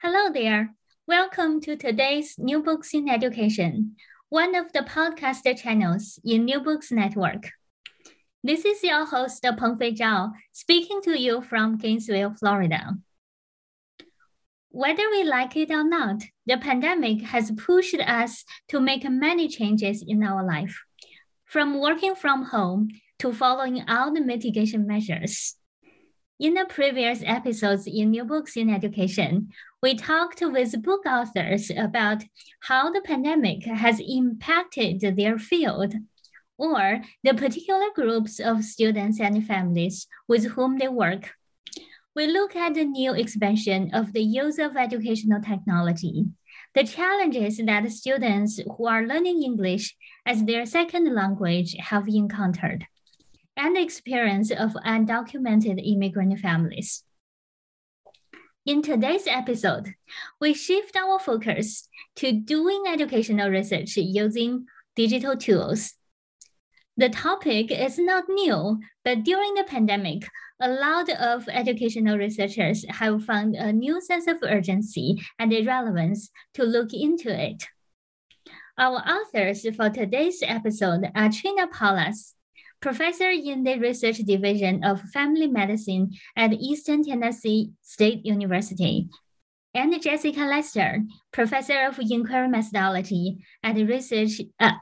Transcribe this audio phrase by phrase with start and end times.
[0.00, 0.76] Hello there.
[1.08, 3.96] Welcome to today's New Books in Education,
[4.28, 7.50] one of the podcast channels in New Books Network.
[8.44, 12.94] This is your host, Pengfei Zhao, speaking to you from Gainesville, Florida.
[14.70, 20.04] Whether we like it or not, the pandemic has pushed us to make many changes
[20.06, 20.78] in our life,
[21.44, 22.86] from working from home
[23.18, 25.56] to following all the mitigation measures.
[26.38, 29.48] In the previous episodes in New Books in Education,
[29.80, 32.24] we talked with book authors about
[32.60, 35.94] how the pandemic has impacted their field
[36.56, 41.30] or the particular groups of students and families with whom they work.
[42.16, 46.26] We look at the new expansion of the use of educational technology,
[46.74, 49.94] the challenges that students who are learning English
[50.26, 52.84] as their second language have encountered,
[53.56, 57.04] and the experience of undocumented immigrant families.
[58.68, 59.94] In today's episode,
[60.42, 65.94] we shift our focus to doing educational research using digital tools.
[66.94, 70.28] The topic is not new, but during the pandemic,
[70.60, 76.62] a lot of educational researchers have found a new sense of urgency and relevance to
[76.62, 77.64] look into it.
[78.76, 82.34] Our authors for today's episode are Trena Paulus,
[82.80, 89.08] professor in the research division of family medicine at Eastern Tennessee State University,
[89.74, 91.02] and Jessica Lester,
[91.32, 94.72] professor of inquiry methodology at research uh,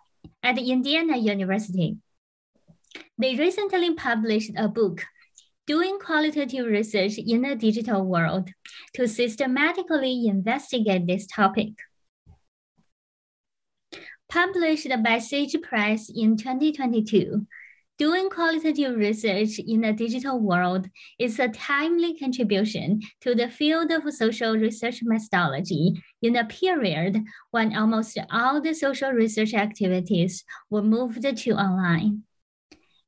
[0.43, 1.97] at Indiana University.
[3.19, 5.05] They recently published a book,
[5.67, 8.51] Doing Qualitative Research in a Digital World,
[8.95, 11.73] to systematically investigate this topic.
[14.29, 17.47] Published by Sage Press in 2022,
[17.99, 24.13] Doing qualitative research in the digital world is a timely contribution to the field of
[24.13, 31.23] social research methodology in a period when almost all the social research activities were moved
[31.23, 32.25] to online.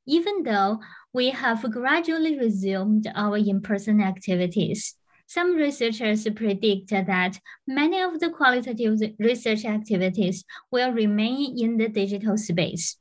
[0.06, 0.81] Even though
[1.12, 4.94] we have gradually resumed our in-person activities,
[5.26, 12.38] some researchers predict that many of the qualitative research activities will remain in the digital
[12.38, 12.97] space.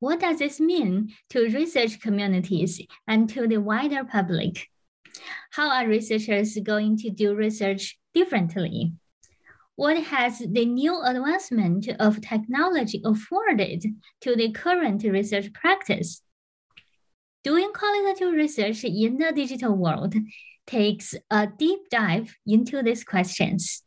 [0.00, 4.66] What does this mean to research communities and to the wider public?
[5.50, 8.94] How are researchers going to do research differently?
[9.76, 13.84] What has the new advancement of technology afforded
[14.22, 16.22] to the current research practice?
[17.44, 20.14] Doing qualitative research in the digital world
[20.66, 23.82] takes a deep dive into these questions.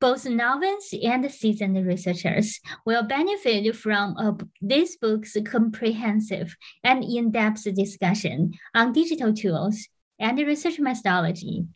[0.00, 8.54] Both novice and seasoned researchers will benefit from uh, this book's comprehensive and in-depth discussion
[8.74, 11.66] on digital tools and research methodology,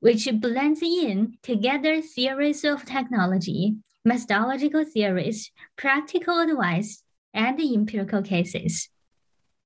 [0.00, 8.90] which blends in together theories of technology, methodological theories, practical advice, and empirical cases.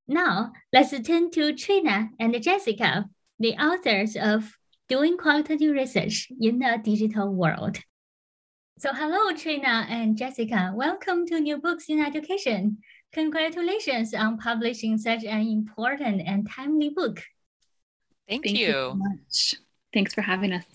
[0.07, 3.07] Now, let's turn to Trena and Jessica,
[3.41, 4.57] the authors of
[4.93, 7.79] doing qualitative research in the digital world.
[8.79, 10.71] So hello, Trena and Jessica.
[10.75, 12.77] Welcome to New Books in Education.
[13.11, 17.23] Congratulations on publishing such an important and timely book.
[18.29, 18.67] Thank, Thank you.
[18.67, 19.55] you so much.
[19.95, 20.67] Thanks for having us.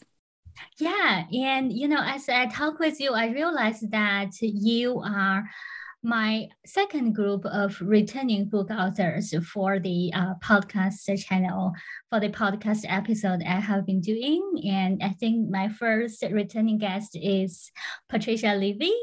[0.79, 5.47] Yeah, and you know, as I talk with you, I realized that you are
[6.03, 11.73] my second group of returning book authors for the uh, podcast channel
[12.09, 14.61] for the podcast episode I have been doing.
[14.67, 17.71] And I think my first returning guest is
[18.09, 18.94] Patricia Leavy.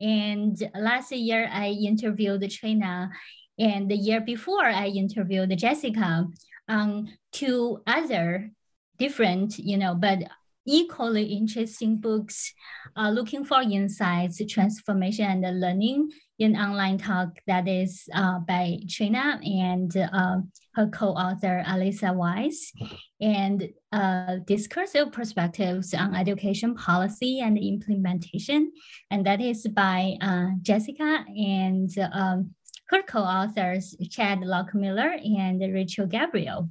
[0.00, 3.10] And last year I interviewed Trena,
[3.58, 6.26] and the year before I interviewed Jessica
[6.68, 8.50] on two other
[8.98, 10.18] different, you know, but
[10.66, 12.52] equally interesting books
[12.96, 19.38] uh, looking for insights, transformation, and learning in online talk that is uh, by Trena
[19.46, 20.38] and uh,
[20.74, 22.72] her co-author Alyssa Wise,
[23.20, 28.72] and uh, discursive perspectives on education policy and implementation,
[29.10, 32.54] and that is by uh, Jessica and um,
[32.86, 36.68] her co-authors Chad Lochmiller and Rachel Gabriel.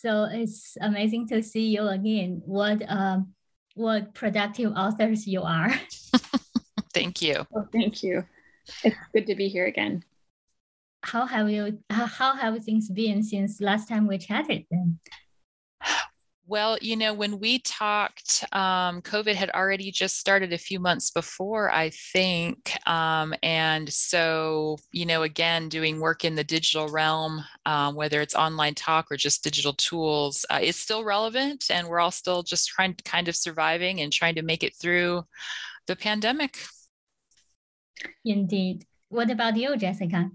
[0.00, 2.40] So it's amazing to see you again.
[2.46, 3.34] What um,
[3.74, 5.74] what productive authors you are.
[6.94, 7.46] thank you.
[7.54, 8.24] Oh, thank you.
[8.82, 10.02] It's good to be here again.
[11.02, 11.78] How have you?
[11.90, 14.64] How have things been since last time we chatted?
[14.70, 15.00] Then?
[16.50, 21.12] Well, you know, when we talked, um, COVID had already just started a few months
[21.12, 22.76] before, I think.
[22.88, 28.34] Um, and so, you know, again, doing work in the digital realm, um, whether it's
[28.34, 31.66] online talk or just digital tools, uh, is still relevant.
[31.70, 34.74] And we're all still just trying to kind of surviving and trying to make it
[34.74, 35.22] through
[35.86, 36.58] the pandemic.
[38.24, 38.86] Indeed.
[39.08, 40.32] What about you, Jessica?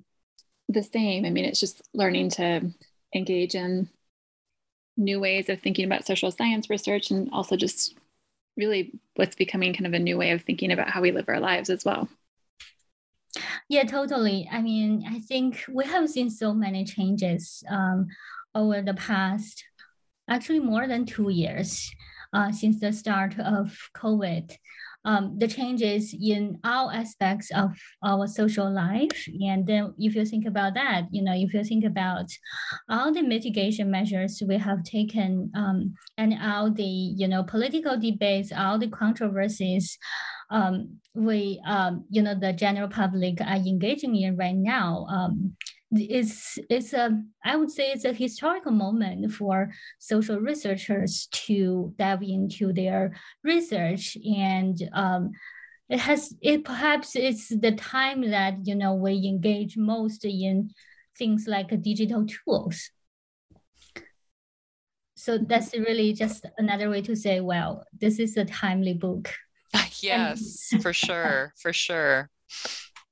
[0.69, 1.25] The same.
[1.25, 2.71] I mean, it's just learning to
[3.13, 3.89] engage in
[4.97, 7.95] new ways of thinking about social science research and also just
[8.57, 11.39] really what's becoming kind of a new way of thinking about how we live our
[11.39, 12.07] lives as well.
[13.68, 14.47] Yeah, totally.
[14.51, 18.07] I mean, I think we have seen so many changes um,
[18.53, 19.65] over the past,
[20.30, 21.91] actually more than two years
[22.33, 24.56] uh, since the start of COVID
[25.06, 27.72] um, the changes in all aspects of
[28.04, 29.28] our social life.
[29.42, 32.25] And then if you think about that, you know, if you think about
[32.90, 38.52] all the mitigation measures we have taken um, and all the, you know, political debates,
[38.52, 39.98] all the controversies
[40.50, 45.56] um, we, um, you know, the general public are engaging in right now, um,
[45.92, 52.24] it's it's a I would say it's a historical moment for social researchers to dive
[52.24, 55.32] into their research and um,
[55.90, 60.72] it has it perhaps it's the time that you know we engage most in
[61.18, 62.90] things like digital tools.
[65.18, 69.32] So that's really just another way to say well this is a timely book.
[70.02, 72.30] Yes for sure for sure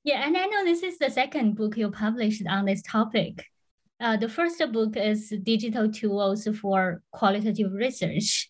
[0.03, 3.45] yeah, and I know this is the second book you published on this topic.
[3.99, 8.49] Uh, the first book is Digital Tools for Qualitative Research.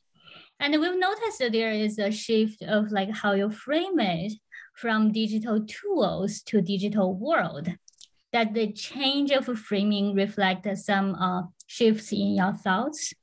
[0.60, 4.34] And we've noticed that there is a shift of like how you frame it
[4.76, 7.70] from digital tools to digital world.
[8.32, 13.14] That the change of framing reflect some uh, shifts in your thoughts?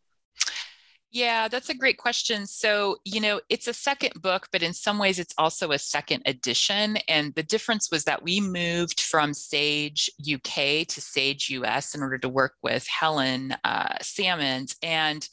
[1.13, 2.47] Yeah, that's a great question.
[2.47, 6.23] So, you know, it's a second book, but in some ways it's also a second
[6.25, 6.99] edition.
[7.09, 12.19] And the difference was that we moved from Sage UK to Sage US in order
[12.19, 14.77] to work with Helen uh, Salmons.
[14.85, 15.29] And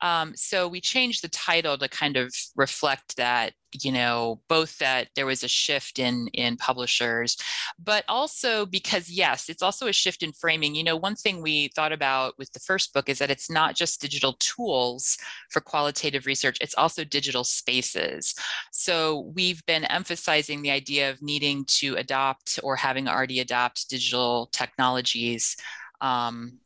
[0.00, 5.08] um, so we changed the title to kind of reflect that, you know, both that
[5.14, 7.36] there was a shift in in publishers,
[7.78, 10.74] but also because yes, it's also a shift in framing.
[10.74, 13.74] You know, one thing we thought about with the first book is that it's not
[13.76, 15.18] just digital tools
[15.50, 18.34] for qualitative research; it's also digital spaces.
[18.72, 24.48] So we've been emphasizing the idea of needing to adopt or having already adopt digital
[24.52, 25.56] technologies.
[26.00, 26.58] Um,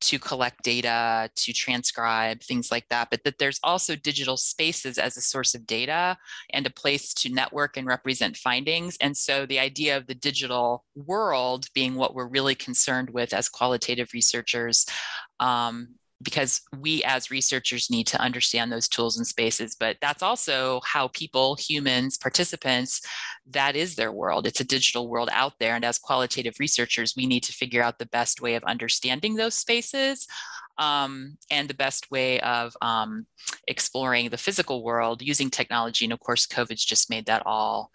[0.00, 5.16] to collect data, to transcribe, things like that, but that there's also digital spaces as
[5.16, 6.16] a source of data
[6.52, 8.96] and a place to network and represent findings.
[9.00, 13.48] And so the idea of the digital world being what we're really concerned with as
[13.48, 14.86] qualitative researchers
[15.40, 20.80] um, because we as researchers need to understand those tools and spaces but that's also
[20.84, 23.00] how people humans participants
[23.46, 27.26] that is their world it's a digital world out there and as qualitative researchers we
[27.26, 30.26] need to figure out the best way of understanding those spaces
[30.78, 33.26] um, and the best way of um,
[33.66, 37.90] exploring the physical world using technology and of course covid's just made that all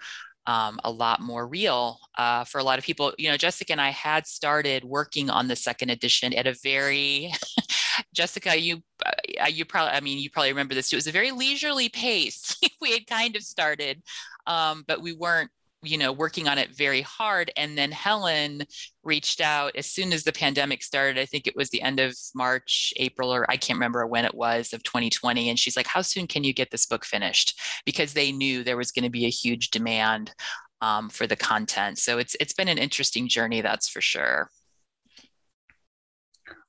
[0.45, 3.13] um, a lot more real uh, for a lot of people.
[3.17, 7.31] You know, Jessica and I had started working on the second edition at a very
[8.13, 10.89] Jessica, you uh, you probably I mean you probably remember this.
[10.89, 10.95] Too.
[10.95, 12.55] It was a very leisurely pace.
[12.81, 14.01] we had kind of started,
[14.47, 15.51] um, but we weren't
[15.83, 18.61] you know working on it very hard and then helen
[19.03, 22.15] reached out as soon as the pandemic started i think it was the end of
[22.33, 26.01] march april or i can't remember when it was of 2020 and she's like how
[26.01, 29.25] soon can you get this book finished because they knew there was going to be
[29.25, 30.33] a huge demand
[30.81, 34.49] um, for the content so it's it's been an interesting journey that's for sure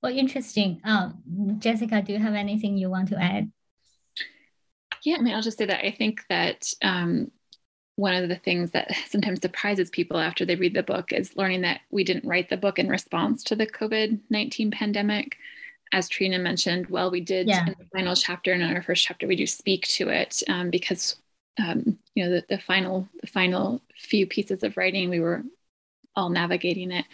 [0.03, 0.81] well, interesting.
[0.85, 3.50] Um, Jessica, do you have anything you want to add?
[5.05, 7.31] Yeah, I mean, I'll just say that I think that um,
[7.97, 11.62] one of the things that sometimes surprises people after they read the book is learning
[11.62, 15.37] that we didn't write the book in response to the COVID 19 pandemic.
[15.93, 17.67] as Trena mentioned, well, we did yeah.
[17.67, 20.71] in the final chapter and in our first chapter, we do speak to it um,
[20.71, 21.17] because
[21.62, 25.45] um, you know the, the final the final few pieces of writing we were
[26.17, 27.05] all navigating it.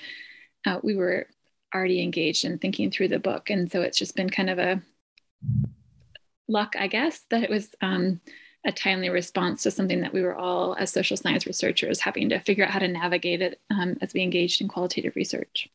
[0.67, 1.27] Uh, we were
[1.75, 4.83] already engaged in thinking through the book, and so it's just been kind of a
[6.49, 8.21] luck, I guess, that it was um,
[8.67, 12.41] a timely response to something that we were all, as social science researchers, having to
[12.41, 15.69] figure out how to navigate it um, as we engaged in qualitative research.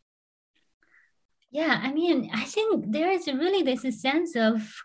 [1.51, 4.75] Yeah, I mean, I think there is really this sense of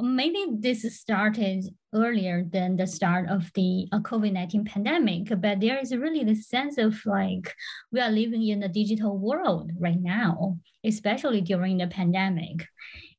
[0.00, 5.94] maybe this started earlier than the start of the uh, COVID-19 pandemic, but there is
[5.94, 7.54] really this sense of like
[7.92, 12.66] we are living in a digital world right now, especially during the pandemic.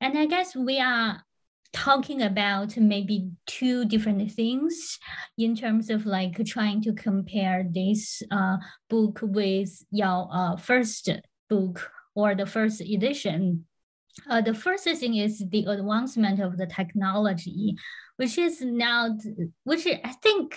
[0.01, 1.23] And I guess we are
[1.75, 4.97] talking about maybe two different things
[5.37, 8.57] in terms of like trying to compare this uh,
[8.89, 11.09] book with your uh, first
[11.49, 13.65] book or the first edition.
[14.29, 17.75] Uh, the first thing is the advancement of the technology,
[18.15, 19.17] which is now,
[19.63, 20.55] which I think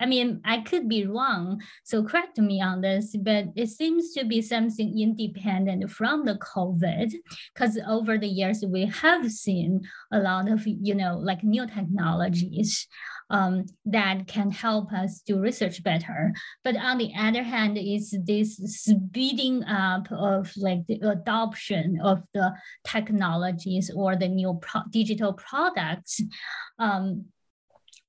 [0.00, 4.24] I mean, I could be wrong, so correct me on this, but it seems to
[4.24, 7.12] be something independent from the COVID,
[7.54, 12.88] because over the years we have seen a lot of, you know, like new technologies
[13.28, 16.32] um, that can help us do research better.
[16.64, 22.52] But on the other hand, is this speeding up of like the adoption of the
[22.84, 26.20] technologies or the new pro digital products.
[26.78, 27.26] Um,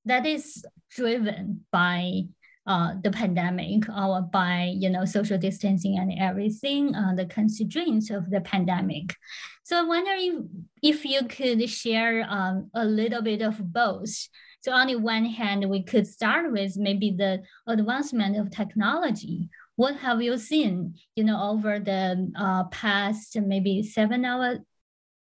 [0.06, 2.24] that is driven by
[2.68, 8.30] uh, the pandemic or by you know social distancing and everything, uh, the constraints of
[8.30, 9.16] the pandemic.
[9.64, 10.46] So I wonder if,
[10.84, 14.28] if you could share um, a little bit of both.
[14.62, 19.50] So on the one hand, we could start with maybe the advancement of technology.
[19.76, 24.60] What have you seen, you know, over the uh, past maybe seven or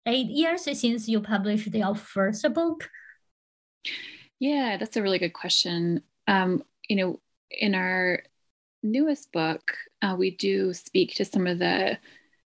[0.05, 2.89] eight years since you published your first book?
[4.39, 6.03] Yeah, that's a really good question.
[6.27, 8.23] Um, you know, in our
[8.83, 11.97] newest book, uh, we do speak to some of the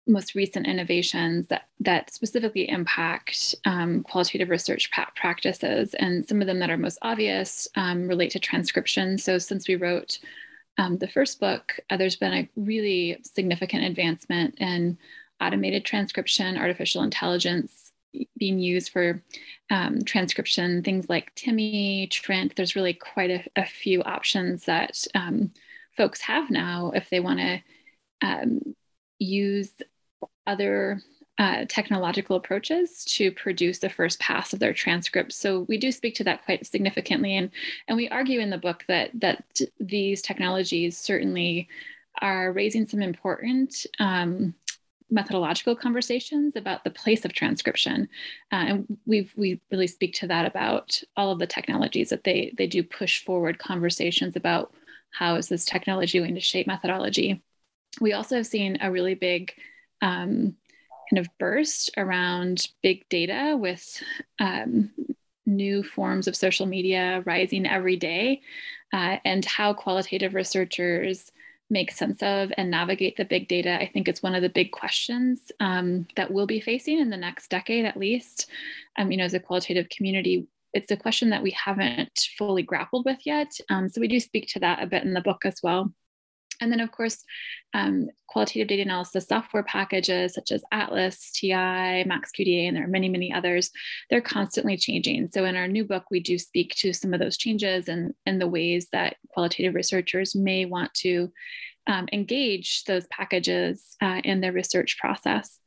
[0.06, 6.58] most recent innovations that that specifically impact um, qualitative research practices, and some of them
[6.60, 9.18] that are most obvious um, relate to transcription.
[9.18, 10.18] So, since we wrote
[10.78, 14.98] um, the first book, uh, there's been a really significant advancement in
[15.40, 17.87] automated transcription, artificial intelligence,
[18.36, 19.22] being used for
[19.70, 22.54] um, transcription, things like Temi, Trint.
[22.54, 25.52] There's really quite a, a few options that um,
[25.96, 27.60] folks have now if they want to
[28.22, 28.74] um,
[29.18, 29.70] use
[30.46, 31.02] other
[31.38, 35.36] uh, technological approaches to produce the first pass of their transcripts.
[35.36, 37.50] So we do speak to that quite significantly, and
[37.86, 41.68] and we argue in the book that that these technologies certainly
[42.20, 44.54] are raising some important um,
[45.10, 48.08] methodological conversations about the place of transcription.
[48.52, 52.52] Uh, and we we really speak to that about all of the technologies that they
[52.56, 54.72] they do push forward conversations about
[55.10, 57.42] how is this technology going to shape methodology.
[58.00, 59.52] We also have seen a really big
[60.02, 60.56] um,
[61.10, 64.02] kind of burst around big data with
[64.38, 64.90] um,
[65.46, 68.42] new forms of social media rising every day
[68.92, 71.32] uh, and how qualitative researchers
[71.70, 74.72] make sense of and navigate the big data, I think it's one of the big
[74.72, 78.50] questions um, that we'll be facing in the next decade at least.
[78.96, 83.04] Um, you know, as a qualitative community, it's a question that we haven't fully grappled
[83.04, 83.52] with yet.
[83.70, 85.92] Um, so we do speak to that a bit in the book as well.
[86.60, 87.24] And then, of course,
[87.74, 93.08] um, qualitative data analysis software packages such as Atlas, TI, MaxQDA, and there are many,
[93.08, 93.70] many others,
[94.10, 95.28] they're constantly changing.
[95.28, 98.40] So, in our new book, we do speak to some of those changes and, and
[98.40, 101.32] the ways that qualitative researchers may want to
[101.86, 105.58] um, engage those packages uh, in their research process.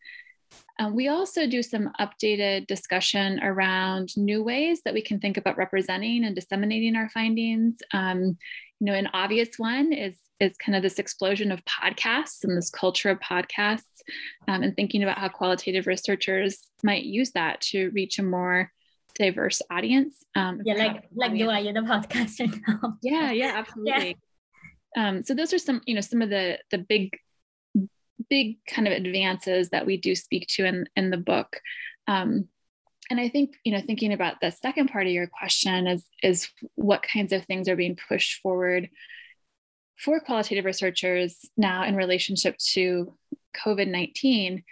[0.80, 5.58] Um, we also do some updated discussion around new ways that we can think about
[5.58, 7.78] representing and disseminating our findings.
[7.94, 8.38] Um,
[8.80, 12.70] you know, an obvious one is is kind of this explosion of podcasts and this
[12.70, 14.02] culture of podcasts,
[14.48, 18.72] um, and thinking about how qualitative researchers might use that to reach a more
[19.16, 20.26] diverse audience.
[20.36, 22.98] Um, yeah, like like you are in the podcast now.
[23.02, 24.18] Yeah, yeah, absolutely.
[24.96, 25.08] Yeah.
[25.08, 27.18] Um, so those are some, you know, some of the the big
[28.30, 31.62] big kind of advances that we do speak to in in the book.
[32.08, 32.48] Um,
[33.12, 36.48] and I think, you know, thinking about the second part of your question is, is
[36.76, 38.90] what kinds of things are being pushed forward
[40.03, 43.13] for qualitative researchers now in relationship to
[43.65, 44.63] COVID 19.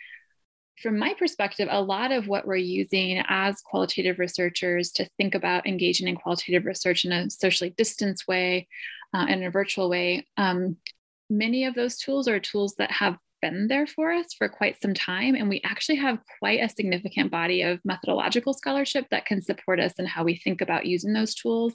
[0.82, 5.68] From my perspective, a lot of what we're using as qualitative researchers to think about
[5.68, 8.68] engaging in qualitative research in a socially distanced way
[9.14, 10.78] uh, and in a virtual way, um,
[11.30, 14.94] many of those tools are tools that have been there for us for quite some
[14.94, 15.36] time.
[15.36, 19.94] And we actually have quite a significant body of methodological scholarship that can support us
[20.00, 21.74] in how we think about using those tools.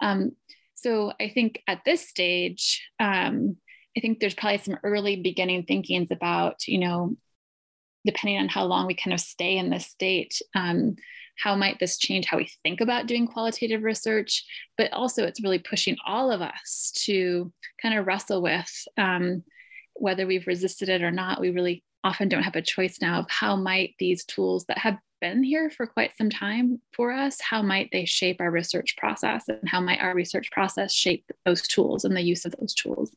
[0.00, 0.32] Um,
[0.80, 3.56] so I think at this stage, um,
[3.96, 7.16] I think there's probably some early beginning thinkings about, you know,
[8.06, 10.94] depending on how long we kind of stay in this state, um,
[11.36, 14.44] how might this change how we think about doing qualitative research?
[14.76, 19.42] But also, it's really pushing all of us to kind of wrestle with um,
[19.94, 21.40] whether we've resisted it or not.
[21.40, 24.98] We really often don't have a choice now of how might these tools that have
[25.20, 29.48] been here for quite some time for us how might they shape our research process
[29.48, 33.14] and how might our research process shape those tools and the use of those tools?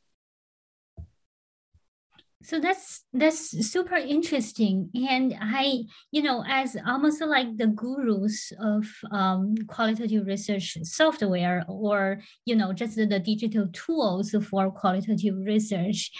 [2.44, 4.90] So that's that's super interesting.
[4.96, 12.22] And i you know as almost like the gurus of um, qualitative research software or
[12.46, 16.12] you know just the, the digital tools for qualitative research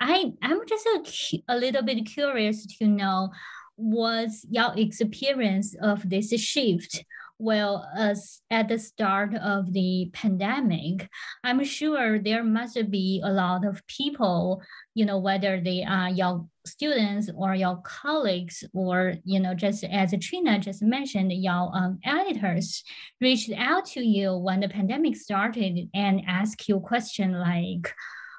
[0.00, 3.30] i i'm just a, a little bit curious to know
[3.76, 7.04] what's your experience of this shift?
[7.38, 11.08] Well as at the start of the pandemic
[11.44, 14.62] i'm sure there must be a lot of people
[14.94, 20.12] you know whether they are your students or your colleagues or you know just as
[20.12, 22.82] trena just mentioned your um, editors
[23.20, 27.92] reached out to you when the pandemic started and asked you question like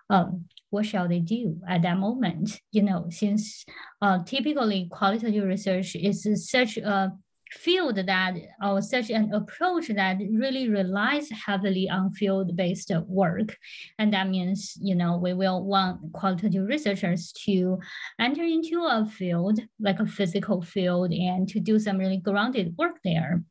[0.10, 2.62] um, what shall they do at that moment?
[2.71, 3.65] You know since
[4.01, 7.13] uh, typically qualitative research is such a
[7.51, 13.55] field that or such an approach that really relies heavily on field-based work.
[14.00, 17.79] And that means you know we will want qualitative researchers to
[18.19, 22.97] enter into a field like a physical field and to do some really grounded work
[23.03, 23.43] there.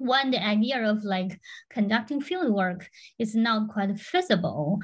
[0.00, 2.88] When the idea of like conducting field work
[3.18, 4.78] is not quite feasible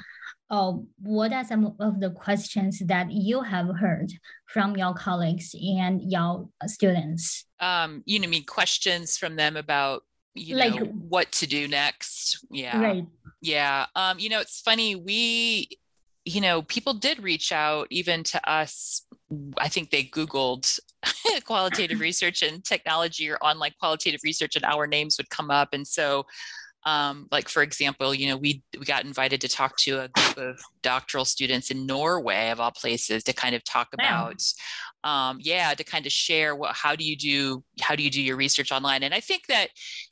[0.55, 4.13] uh, what are some of the questions that you have heard
[4.47, 7.45] from your colleagues and your students?
[7.59, 10.03] Um, you know, I mean, questions from them about
[10.35, 12.47] you like, know what to do next.
[12.51, 13.07] Yeah, right.
[13.41, 13.87] Yeah.
[13.97, 14.95] Um, you know, it's funny.
[14.95, 15.69] We,
[16.25, 19.03] you know, people did reach out even to us.
[19.59, 20.79] I think they Googled
[21.45, 25.71] qualitative research and technology or online qualitative research, and our names would come up.
[25.73, 26.27] And so
[26.87, 30.37] um, like for example, you know, we we got invited to talk to a group
[30.37, 34.27] of doctoral students in Norway, of all places, to kind of talk wow.
[34.27, 34.43] about,
[35.05, 38.23] um, yeah, to kind of share what how do you do how do you do
[38.23, 39.03] your research online?
[39.03, 39.69] And I think that,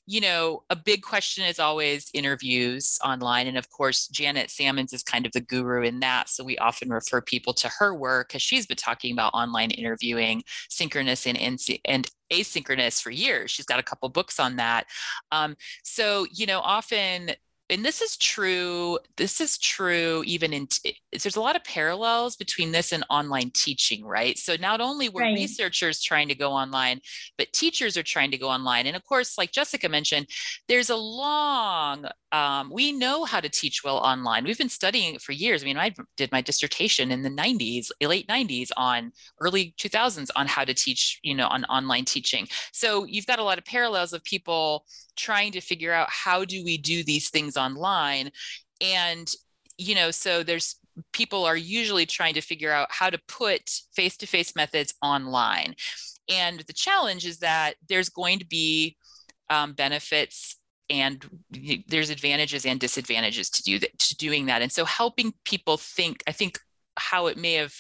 [0.07, 5.03] you know, a big question is always interviews online, and of course, Janet Salmons is
[5.03, 6.29] kind of the guru in that.
[6.29, 10.45] So we often refer people to her work because she's been talking about online interviewing,
[10.69, 11.39] synchronous and
[11.87, 13.51] and asynchronous for years.
[13.51, 14.87] She's got a couple books on that.
[15.33, 17.33] Um, so, you know, often
[17.73, 22.37] and this is true this is true even in t- there's a lot of parallels
[22.37, 24.39] between this and online teaching right?
[24.39, 25.35] So not only were right.
[25.35, 27.01] researchers trying to go online
[27.39, 28.87] but teachers are trying to go online.
[28.87, 30.27] And of course like jessica mentioned
[30.69, 34.45] there's a long um, we know how to teach well online.
[34.45, 35.63] We've been studying it for years.
[35.63, 40.47] I mean i did my dissertation in the 90s late 90s on early 2000s on
[40.47, 42.47] how to teach you know on online teaching.
[42.73, 44.85] So you've got a lot of parallels of people
[45.17, 48.31] trying to figure out how do we do these things online.
[48.81, 49.33] And
[49.79, 50.77] you know so there's
[51.13, 53.63] people are usually trying to figure out how to put
[53.97, 55.75] face-to-face methods online.
[56.29, 58.97] And the challenge is that there's going to be
[59.49, 60.59] um, benefits
[60.91, 61.25] and
[61.89, 64.61] there's advantages and disadvantages to do that to doing that.
[64.61, 66.59] And so helping people think i think
[66.97, 67.75] how it may have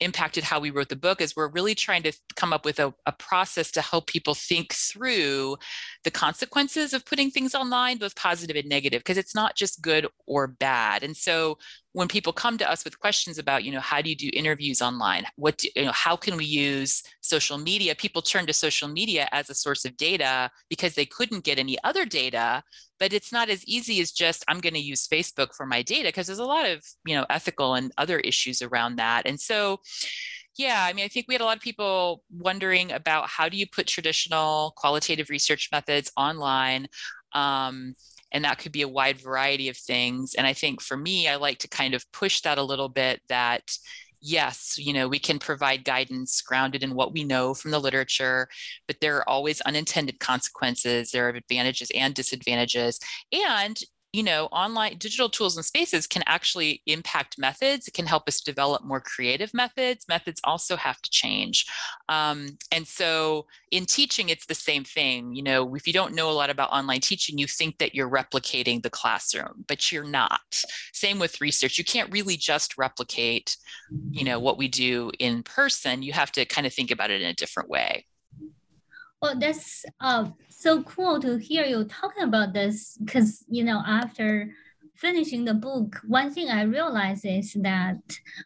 [0.00, 2.92] impacted how we wrote the book is we're really trying to come up with a,
[3.06, 5.56] a, process to help people think through
[6.04, 10.06] the consequences of putting things online both positive and negative because it's not just good
[10.26, 11.02] or bad.
[11.02, 11.58] And so
[11.96, 14.82] when people come to us with questions about you know how do you do interviews
[14.82, 15.24] online?
[15.36, 17.94] What do, you know how can we use social media?
[17.94, 21.78] People turn to social media as a source of data because they couldn't get any
[21.84, 22.62] other data
[22.98, 26.08] but it's not as easy as just i'm going to use facebook for my data
[26.08, 29.22] because there's a lot of you know ethical and other issues around that.
[29.26, 29.80] And so
[30.58, 33.56] yeah i mean i think we had a lot of people wondering about how do
[33.56, 36.88] you put traditional qualitative research methods online?
[37.32, 37.94] Um,
[38.36, 41.36] and that could be a wide variety of things and i think for me i
[41.36, 43.62] like to kind of push that a little bit that
[44.20, 48.48] yes, you know, we can provide guidance grounded in what we know from the literature,
[48.88, 51.10] but there are always unintended consequences.
[51.10, 52.98] There are advantages and disadvantages.
[53.32, 53.80] And
[54.16, 57.86] you know, online digital tools and spaces can actually impact methods.
[57.86, 60.08] It can help us develop more creative methods.
[60.08, 61.66] Methods also have to change.
[62.08, 65.34] Um, and so in teaching, it's the same thing.
[65.34, 68.08] You know, if you don't know a lot about online teaching, you think that you're
[68.08, 70.64] replicating the classroom, but you're not.
[70.94, 71.76] Same with research.
[71.76, 73.58] You can't really just replicate,
[74.12, 76.02] you know, what we do in person.
[76.02, 78.06] You have to kind of think about it in a different way.
[79.22, 84.50] Well, that's uh, so cool to hear you talking about this because, you know, after
[84.94, 87.98] finishing the book, one thing I realized is that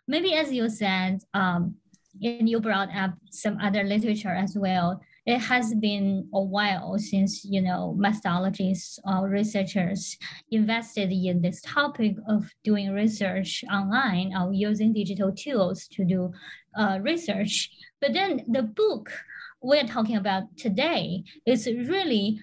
[0.06, 1.74] maybe, as you said, um,
[2.22, 7.44] and you brought up some other literature as well, it has been a while since
[7.44, 10.16] you know methodologists or researchers
[10.50, 16.32] invested in this topic of doing research online or using digital tools to do
[16.76, 17.70] uh, research.
[18.00, 19.12] But then the book
[19.62, 22.42] we're talking about today is really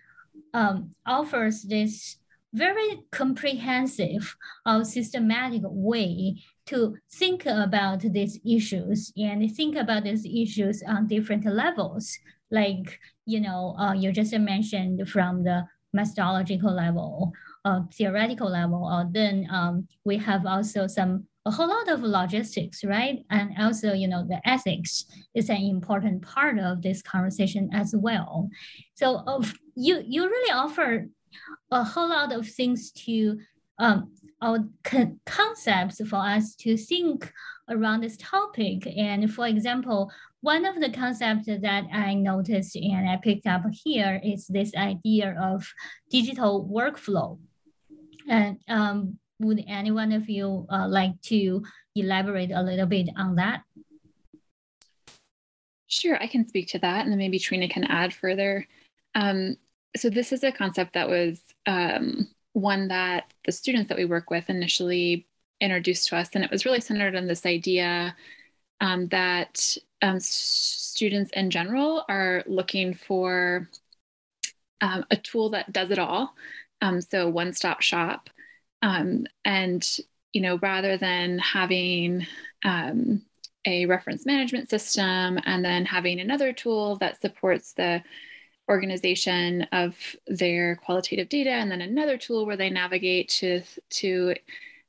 [0.53, 2.17] um, offers this
[2.53, 10.83] very comprehensive or systematic way to think about these issues and think about these issues
[10.87, 12.17] on different levels.
[12.49, 17.33] Like, you know, uh, you just mentioned from the methodological level,
[17.65, 22.83] uh, theoretical level, or then um, we have also some a whole lot of logistics,
[22.83, 23.23] right?
[23.29, 28.49] And also, you know, the ethics is an important part of this conversation as well.
[28.95, 29.41] So uh,
[29.75, 31.07] you you really offer
[31.71, 33.39] a whole lot of things to
[33.79, 37.31] um, our con- concepts for us to think
[37.69, 38.85] around this topic.
[38.97, 44.19] And for example, one of the concepts that I noticed and I picked up here
[44.21, 45.65] is this idea of
[46.09, 47.39] digital workflow.
[48.27, 51.63] And um, would any one of you uh, like to
[51.95, 53.63] elaborate a little bit on that?
[55.87, 58.67] Sure, I can speak to that, and then maybe Trena can add further.
[59.15, 59.57] Um,
[59.95, 64.29] so this is a concept that was um, one that the students that we work
[64.29, 65.27] with initially
[65.61, 68.15] introduced to us, and it was really centered on this idea
[68.81, 73.69] um, that um, students in general are looking for
[74.81, 76.35] um, a tool that does it all.
[76.81, 78.29] Um, so one-stop shop
[78.81, 79.87] um, and,
[80.33, 82.25] you know, rather than having
[82.63, 83.21] um,
[83.65, 88.01] a reference management system and then having another tool that supports the
[88.69, 89.95] organization of
[90.27, 94.35] their qualitative data and then another tool where they navigate to, to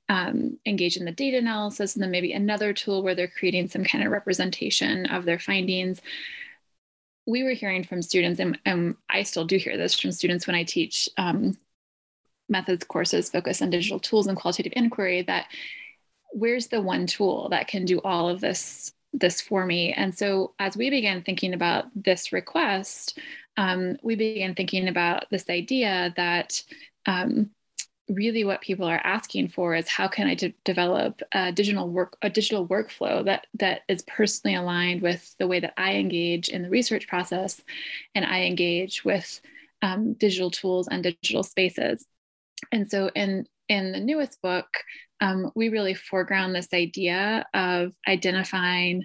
[0.09, 3.85] um, engage in the data analysis and then maybe another tool where they're creating some
[3.85, 6.01] kind of representation of their findings.
[7.27, 10.57] We were hearing from students and, and, i still do hear this from students when
[10.57, 11.59] i teach um,
[12.49, 15.47] methods courses focus on digital tools and qualitative inquiry that
[16.33, 19.93] where's the one tool that can do all of this this for me?
[19.93, 23.19] And so as we began thinking about this request
[23.59, 26.63] um, we began thinking about this idea that
[27.07, 27.51] um,
[28.09, 32.17] really what people are asking for is how can I de- develop a digital work
[32.23, 36.63] a digital workflow that that is personally aligned with the way that I engage in
[36.63, 37.61] the research process
[38.15, 39.41] and I engage with
[39.83, 42.07] um, digital tools and digital spaces
[42.73, 44.67] and so in in the newest book
[45.21, 49.05] um, we really foreground this idea of identifying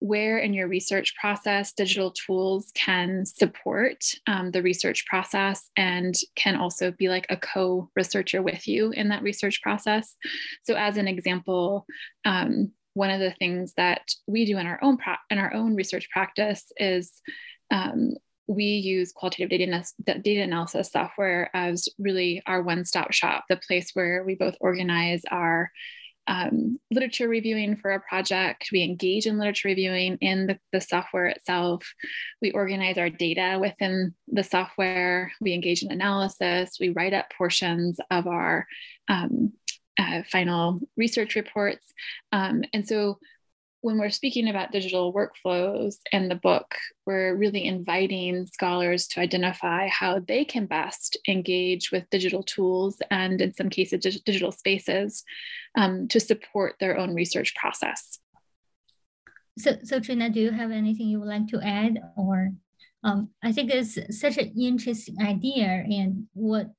[0.00, 6.56] where in your research process digital tools can support um, the research process and can
[6.56, 10.16] also be like a co-researcher with you in that research process.
[10.64, 11.86] So as an example
[12.24, 15.74] um, one of the things that we do in our own pro- in our own
[15.74, 17.20] research practice is
[17.70, 18.14] um,
[18.46, 19.84] we use qualitative data,
[20.20, 25.70] data analysis software as really our one-stop shop, the place where we both organize our
[26.26, 28.68] um, literature reviewing for a project.
[28.72, 31.86] We engage in literature reviewing in the, the software itself.
[32.40, 35.32] We organize our data within the software.
[35.40, 36.76] We engage in analysis.
[36.80, 38.66] We write up portions of our
[39.08, 39.52] um,
[39.98, 41.92] uh, final research reports.
[42.32, 43.18] Um, and so
[43.84, 49.88] when we're speaking about digital workflows in the book, we're really inviting scholars to identify
[49.88, 55.22] how they can best engage with digital tools and, in some cases, digital spaces
[55.76, 58.20] um, to support their own research process.
[59.58, 61.98] So, so Trena, do you have anything you would like to add?
[62.16, 62.52] Or
[63.02, 66.70] um, I think it's such an interesting idea, and what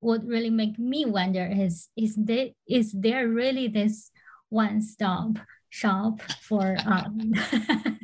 [0.00, 4.10] what really make me wonder is is there is there really this
[4.48, 5.36] one stop
[5.72, 7.32] shop for um,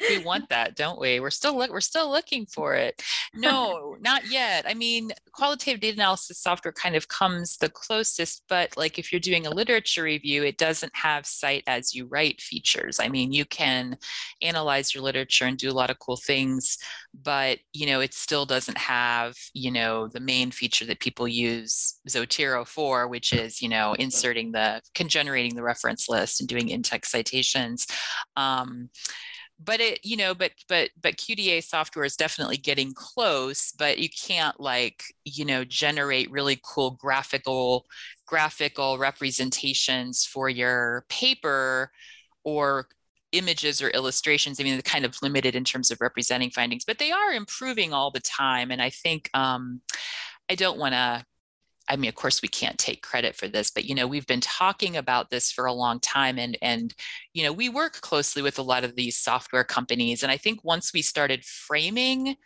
[0.00, 1.20] we want that, don't we?
[1.20, 3.02] We're still look, we're still looking for it.
[3.34, 4.64] No, not yet.
[4.68, 9.20] I mean, qualitative data analysis software kind of comes the closest, but like if you're
[9.20, 12.98] doing a literature review, it doesn't have cite as you write features.
[13.00, 13.96] I mean, you can
[14.42, 16.78] analyze your literature and do a lot of cool things,
[17.22, 22.00] but you know, it still doesn't have, you know, the main feature that people use
[22.08, 26.68] Zotero for, which is, you know, inserting the can generating the reference list and doing
[26.68, 27.86] in-text citations.
[28.36, 28.90] Um,
[29.62, 34.08] but it you know but but but qda software is definitely getting close but you
[34.08, 37.84] can't like you know generate really cool graphical
[38.26, 41.90] graphical representations for your paper
[42.44, 42.86] or
[43.32, 44.58] images or illustrations.
[44.58, 47.92] I mean they're kind of limited in terms of representing findings but they are improving
[47.92, 49.80] all the time and i think um,
[50.48, 51.24] i don't want to
[51.90, 54.40] I mean, of course, we can't take credit for this, but you know, we've been
[54.40, 56.94] talking about this for a long time, and and
[57.34, 60.64] you know, we work closely with a lot of these software companies, and I think
[60.64, 62.36] once we started framing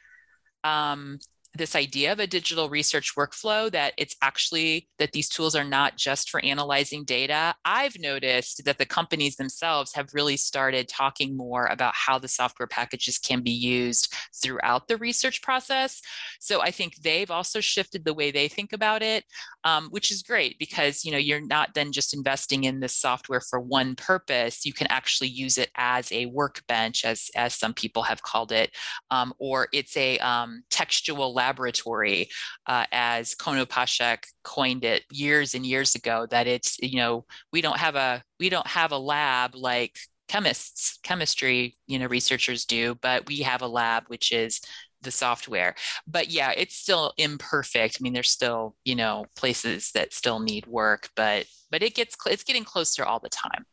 [0.65, 1.19] um,
[1.57, 5.97] this idea of a digital research workflow that it's actually that these tools are not
[5.97, 7.55] just for analyzing data.
[7.65, 12.67] I've noticed that the companies themselves have really started talking more about how the software
[12.67, 14.13] packages can be used
[14.43, 16.01] throughout the research process.
[16.41, 19.25] So i think they've also shifted the way they think about it
[19.65, 23.41] um, which is great because you know you're not then just investing in this software
[23.41, 24.65] for one purpose.
[24.65, 28.71] You can actually use it as a workbench as as some people have called it
[29.11, 32.29] um, or it's a um, textual laboratory,
[32.67, 36.27] uh, as Konopásek coined it years and years ago.
[36.31, 40.99] That it's you know we don't have a we don't have a lab like chemists
[41.03, 44.61] chemistry you know researchers do, but we have a lab which is
[45.03, 45.75] the software
[46.07, 50.67] but yeah it's still imperfect i mean there's still you know places that still need
[50.67, 53.67] work but but it gets it's getting closer all the time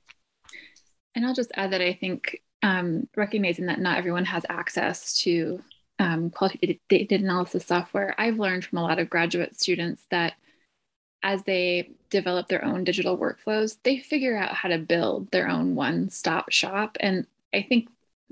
[1.16, 5.64] and i'll just add that i think um, recognizing that not everyone has access to
[6.02, 10.34] um, qualitative data analysis software, I've learned from a lot of graduate students that
[11.22, 15.76] as they develop their own digital workflows, they figure out how to build their own
[15.76, 16.98] one stop shop.
[17.00, 17.88] And I think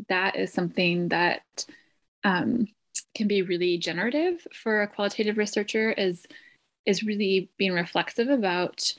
[0.07, 1.43] that is something that
[2.23, 2.67] um,
[3.13, 6.25] can be really generative for a qualitative researcher is
[6.87, 8.93] is really being reflexive about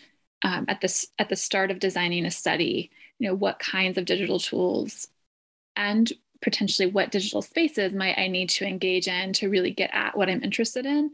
[0.45, 4.05] um, at this at the start of designing a study you know what kinds of
[4.05, 5.09] digital tools
[5.77, 10.17] and potentially what digital spaces might I need to engage in to really get at
[10.17, 11.13] what I'm interested in?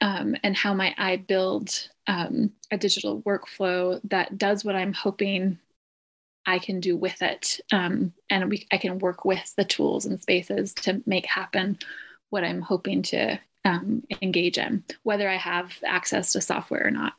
[0.00, 5.58] Um, and how might I build um, a digital workflow that does what I'm hoping
[6.44, 7.60] I can do with it?
[7.72, 11.78] Um, and we, I can work with the tools and spaces to make happen
[12.28, 17.14] what I'm hoping to um, engage in, whether I have access to software or not.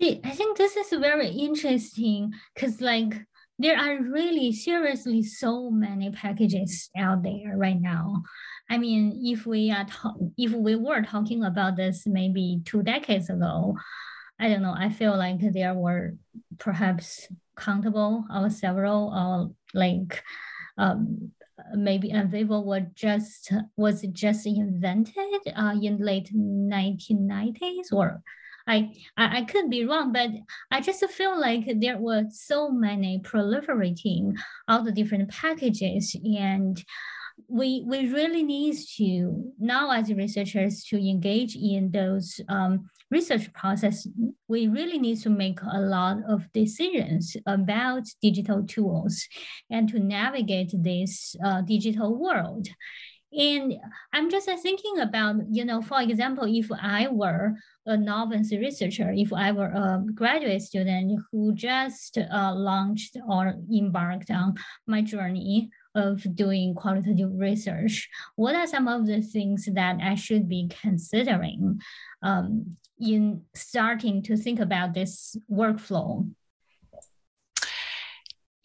[0.00, 3.14] See, I think this is very interesting because, like,
[3.58, 8.22] there are really seriously so many packages out there right now.
[8.68, 9.86] I mean, if we are
[10.36, 13.76] if we were talking about this maybe two decades ago,
[14.40, 14.74] I don't know.
[14.76, 16.14] I feel like there were
[16.58, 20.22] perhaps countable or several or like
[20.76, 21.30] um,
[21.74, 28.22] maybe NVivo was just was just invented uh, in late 1990s or
[28.66, 30.30] I, I, I could be wrong, but
[30.70, 34.34] I just feel like there were so many proliferating
[34.68, 36.82] all the different packages and
[37.48, 44.06] we we really need to now as researchers to engage in those um, research process
[44.48, 49.26] we really need to make a lot of decisions about digital tools
[49.70, 52.68] and to navigate this uh, digital world
[53.36, 53.74] and
[54.12, 57.54] I'm just thinking about, you know, for example, if I were
[57.86, 64.30] a novice researcher, if I were a graduate student who just uh, launched or embarked
[64.30, 64.54] on
[64.86, 70.48] my journey of doing qualitative research, what are some of the things that I should
[70.48, 71.80] be considering
[72.22, 76.30] um, in starting to think about this workflow?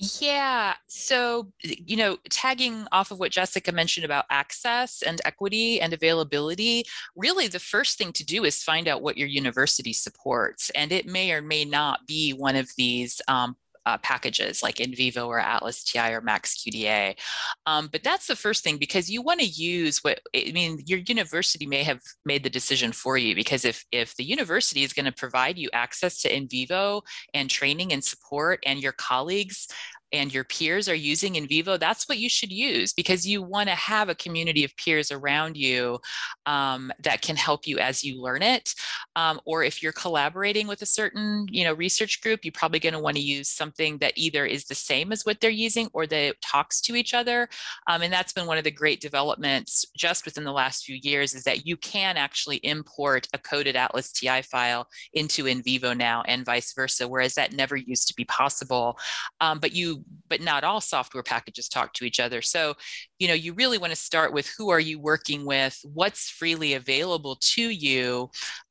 [0.01, 0.75] Yeah.
[0.87, 6.85] So, you know, tagging off of what Jessica mentioned about access and equity and availability,
[7.17, 10.69] really the first thing to do is find out what your university supports.
[10.69, 13.57] And it may or may not be one of these um,
[13.89, 17.17] uh, packages like NVivo or Atlas TI or Max QDA.
[17.65, 20.79] Um, but that's the first thing because you want to use what I mean.
[20.85, 24.93] Your university may have made the decision for you because if if the university is
[24.93, 27.01] going to provide you access to NVivo
[27.33, 29.67] and training and support, and your colleagues
[30.11, 33.75] and your peers are using NVivo that's what you should use because you want to
[33.75, 35.99] have a community of peers around you
[36.45, 38.73] um, that can help you as you learn it.
[39.15, 42.93] Um, or if you're collaborating with a certain, you know, research group, you're probably going
[42.93, 46.07] to want to use something that either is the same as what they're using or
[46.07, 47.47] that talks to each other.
[47.87, 51.33] Um, and that's been one of the great developments just within the last few years
[51.33, 56.45] is that you can actually import a coded Atlas TI file into NVivo now and
[56.45, 58.97] vice versa, whereas that never used to be possible.
[59.41, 62.41] Um, but you but not all software packages talk to each other.
[62.41, 62.75] So,
[63.17, 66.75] you know, you really want to start with who are you working with, what's freely
[66.75, 68.29] available to you,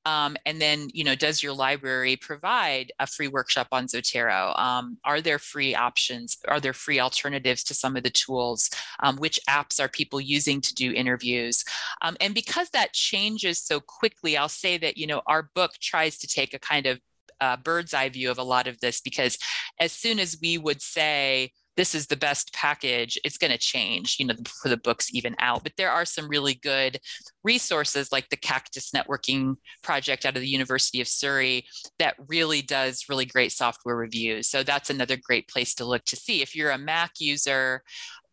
[0.08, 4.58] um, and then, you know, does your library provide a free workshop on Zotero?
[4.58, 6.38] Um, are there free options?
[6.46, 8.70] Are there free alternatives to some of the tools?
[9.02, 11.62] Um, which apps are people using to do interviews?
[12.00, 16.16] Um, and because that changes so quickly, I'll say that, you know, our book tries
[16.18, 17.00] to take a kind of
[17.40, 19.38] uh, bird's eye view of a lot of this because
[19.80, 24.16] as soon as we would say this is the best package it's going to change
[24.18, 25.62] you know for the books even out.
[25.62, 26.98] But there are some really good
[27.44, 31.64] resources like the CAQDAS networking project out of the university of surrey
[32.00, 34.48] that really does really great software reviews.
[34.48, 36.42] So that's another great place to look to see.
[36.42, 37.82] If you're a mac user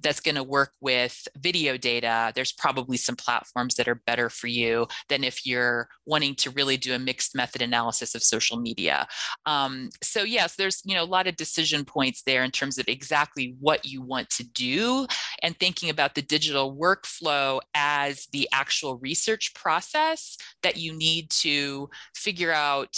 [0.01, 4.47] that's going to work with video data, there's probably some platforms that are better for
[4.47, 9.08] you than if you're wanting to really do a mixed method analysis of social media.
[9.45, 12.88] Um, so yes, there's you know a lot of decision points there in terms of
[12.88, 15.08] exactly what you want to do
[15.41, 21.89] and thinking about the digital workflow as the actual research process that you need to
[22.13, 22.97] figure out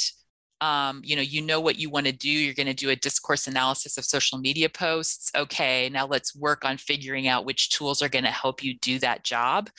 [0.61, 2.95] um, you know you know what you want to do you're going to do a
[2.95, 8.01] discourse analysis of social media posts okay now let's work on figuring out which tools
[8.01, 9.69] are going to help you do that job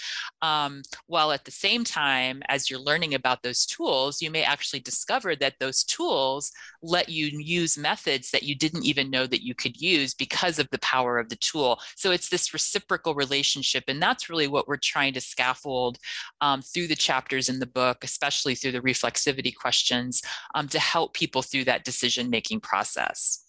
[0.43, 4.81] um, while at the same time as you're learning about those tools you may actually
[4.81, 9.55] discover that those tools let you use methods that you didn't even know that you
[9.55, 11.81] could use because of the power of the tool.
[11.97, 15.99] So it's this reciprocal relationship and that's really what we're trying to scaffold
[16.41, 20.23] um, through the chapters in the book especially through the reflexivity questions
[20.71, 23.45] to help people through that decision making process.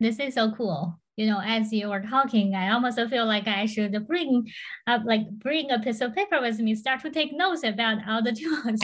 [0.00, 0.98] This is so cool.
[1.16, 4.50] You know, as you were talking, I almost feel like I should bring
[4.86, 8.22] up, like, bring a piece of paper with me, start to take notes about all
[8.22, 8.80] the tools.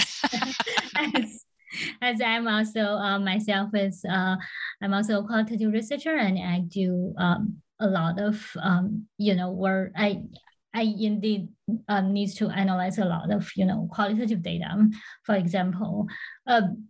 [1.15, 1.45] as,
[2.03, 4.37] as I'm also uh, myself is, uh,
[4.83, 9.51] I'm also a qualitative researcher, and I do um, a lot of, um, you know,
[9.51, 9.93] work.
[9.97, 10.23] I
[10.77, 11.49] I indeed
[11.89, 14.77] uh, needs to analyze a lot of you know qualitative data,
[15.25, 16.07] for example.
[16.47, 16.89] Um,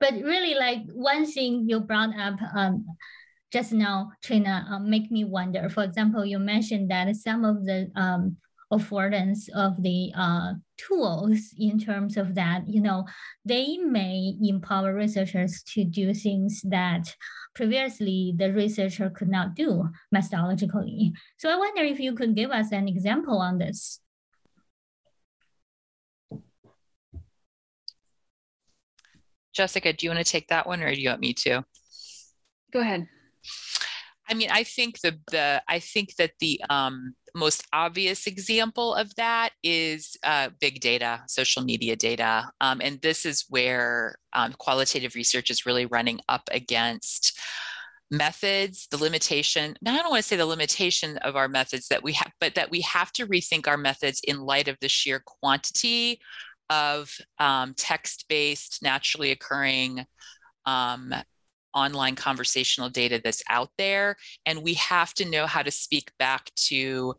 [0.00, 2.86] but really, like one thing you brought up um,
[3.52, 5.68] just now, Trena, uh, make me wonder.
[5.68, 8.38] For example, you mentioned that some of the um,
[8.72, 13.04] affordance of the uh, tools in terms of that, you know,
[13.44, 17.14] they may empower researchers to do things that
[17.54, 21.12] previously the researcher could not do methodologically.
[21.38, 24.00] So I wonder if you could give us an example on this.
[29.54, 31.64] Jessica, do you want to take that one or do you want me to?
[32.70, 33.08] Go ahead.
[34.28, 39.14] I mean, I think the the I think that the um, most obvious example of
[39.16, 45.14] that is uh, big data, social media data, um, and this is where um, qualitative
[45.14, 47.38] research is really running up against
[48.08, 52.04] methods the limitation now i don't want to say the limitation of our methods that
[52.04, 55.20] we have but that we have to rethink our methods in light of the sheer
[55.26, 56.20] quantity
[56.70, 57.10] of
[57.40, 60.06] um, text-based naturally occurring
[60.66, 61.12] um,
[61.76, 64.16] online conversational data that's out there.
[64.46, 67.14] And we have to know how to speak back to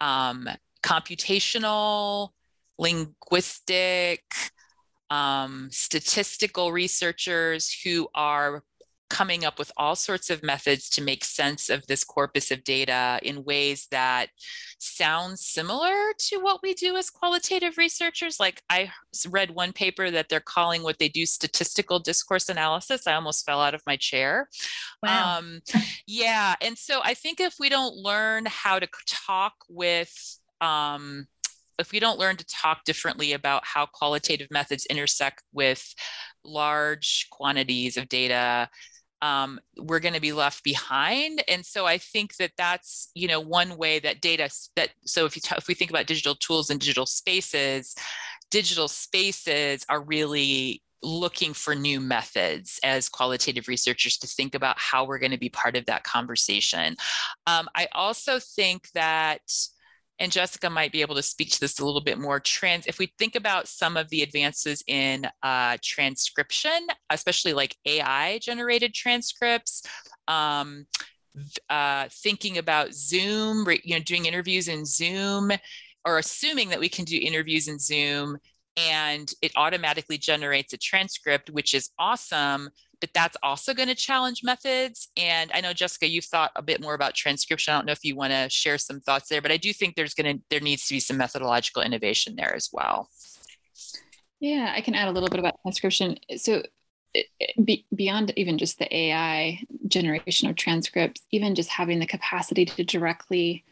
[0.00, 0.48] um,
[0.82, 2.30] computational,
[2.78, 4.24] linguistic,
[5.10, 8.64] um, statistical researchers who are
[9.12, 13.20] coming up with all sorts of methods to make sense of this corpus of data
[13.22, 14.28] in ways that
[14.78, 18.40] sound similar to what we do as qualitative researchers.
[18.40, 18.90] Like I
[19.28, 23.06] read one paper that they're calling what they do statistical discourse analysis.
[23.06, 24.48] I almost fell out of my chair.
[25.02, 25.38] Wow.
[25.38, 25.60] Um,
[26.06, 26.54] yeah.
[26.62, 31.26] And so I think if we don't learn how to talk with, um,
[31.78, 35.94] if we don't learn to talk differently about how qualitative methods intersect with
[36.44, 38.70] large quantities of data
[39.22, 41.42] um, we're going to be left behind.
[41.48, 45.36] And so i think that that's you know one way that data that so if
[45.36, 47.94] you t- if we think about digital tools and digital spaces
[48.50, 55.04] digital spaces are really looking for new methods as qualitative researchers to think about how
[55.04, 56.96] we're going to be part of that conversation.
[57.46, 59.42] Um, i also think that
[60.18, 62.38] and Jessica might be able to speak to this a little bit more.
[62.38, 68.38] Trans, if we think about some of the advances in uh, transcription, especially like AI
[68.38, 69.82] generated transcripts,
[70.28, 70.86] um,
[71.70, 75.50] uh, thinking about Zoom, you know, doing interviews in Zoom,
[76.04, 78.38] or assuming that we can do interviews in Zoom
[78.76, 82.70] and it automatically generates a transcript, which is awesome
[83.02, 85.08] but that's also going to challenge methods.
[85.16, 87.74] And I know Jessica, you've thought a bit more about transcription.
[87.74, 89.96] I don't know if you want to share some thoughts there, but I do think
[89.96, 93.10] there's going to there needs to be some methodological innovation there as well.
[94.38, 96.16] Yeah, I can add a little bit about transcription.
[96.36, 96.62] So
[97.62, 102.84] be, beyond even just the AI generation of transcripts, even just having the capacity to
[102.84, 103.64] directly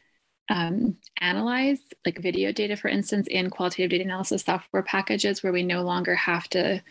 [0.49, 5.63] um, analyze like video data, for instance, in qualitative data analysis software packages where we
[5.63, 6.83] no longer have to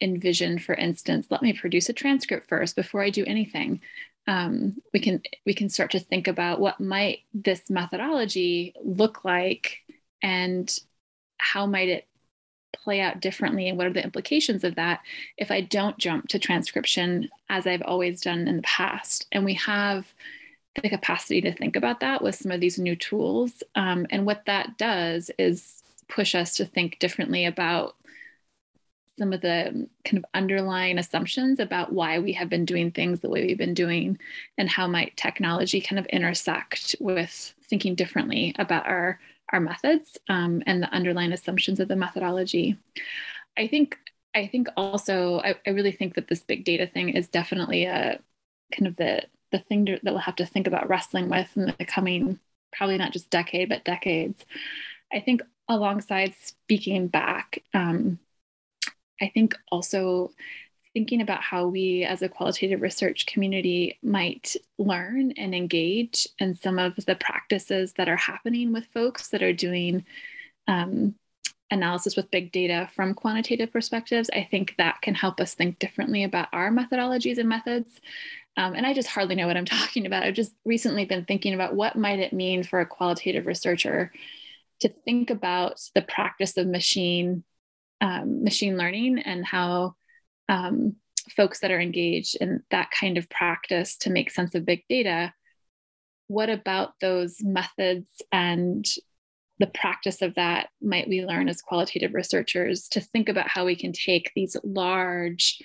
[0.00, 3.80] envision, for instance, let me produce a transcript first before I do anything.
[4.26, 9.78] Um, we can we can start to think about what might this methodology look like
[10.22, 10.70] and
[11.38, 12.06] how might it
[12.74, 15.00] play out differently and what are the implications of that
[15.36, 19.26] if I don't jump to transcription as I've always done in the past.
[19.32, 20.12] And we have
[20.82, 23.62] the capacity to think about that with some of these new tools.
[23.74, 27.96] Um, and what that does is push us to think differently about
[29.18, 33.28] some of the kind of underlying assumptions about why we have been doing things the
[33.28, 34.18] way we've been doing
[34.56, 39.18] and how might technology kind of intersect with thinking differently about our
[39.50, 42.76] our methods um, and the underlying assumptions of the methodology.
[43.56, 43.98] I think
[44.34, 48.20] i think also I, I, really think that this big data thing is definitely a
[48.72, 51.74] kind of the the thing to, that we'll have to think about wrestling with in
[51.78, 52.38] the coming
[52.72, 54.44] probably not just decade but decades.
[55.12, 58.18] I think alongside speaking back um,
[59.20, 60.30] I think also
[60.94, 66.78] thinking about how we as a qualitative research community might learn and engage in some
[66.78, 70.04] of the practices that are happening with folks that are doing
[70.66, 71.14] um,
[71.70, 76.24] analysis with big data from quantitative perspectives, I think that can help us think differently
[76.24, 78.00] about our methodologies and methods.
[78.56, 80.22] Um, and I just hardly know what I'm talking about.
[80.22, 84.12] I've just recently been thinking about what might it mean for a qualitative researcher
[84.80, 87.44] to think about the practice of machine
[88.00, 89.94] um, machine learning and how
[90.48, 90.96] um,
[91.36, 95.32] folks that are engaged in that kind of practice to make sense of big data,
[96.28, 98.86] what about those methods and
[99.58, 103.74] the practice of that might we learn as qualitative researchers to think about how we
[103.74, 105.58] can take these large,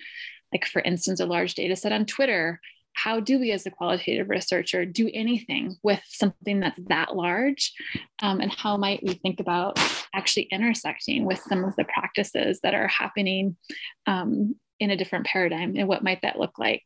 [0.51, 2.59] like for instance, a large data set on Twitter
[2.93, 7.73] how do we as a qualitative researcher do anything with something that's that large?
[8.21, 9.79] Um, and how might we think about
[10.13, 13.57] actually intersecting with some of the practices that are happening
[14.05, 16.83] um, in a different paradigm and what might that look like?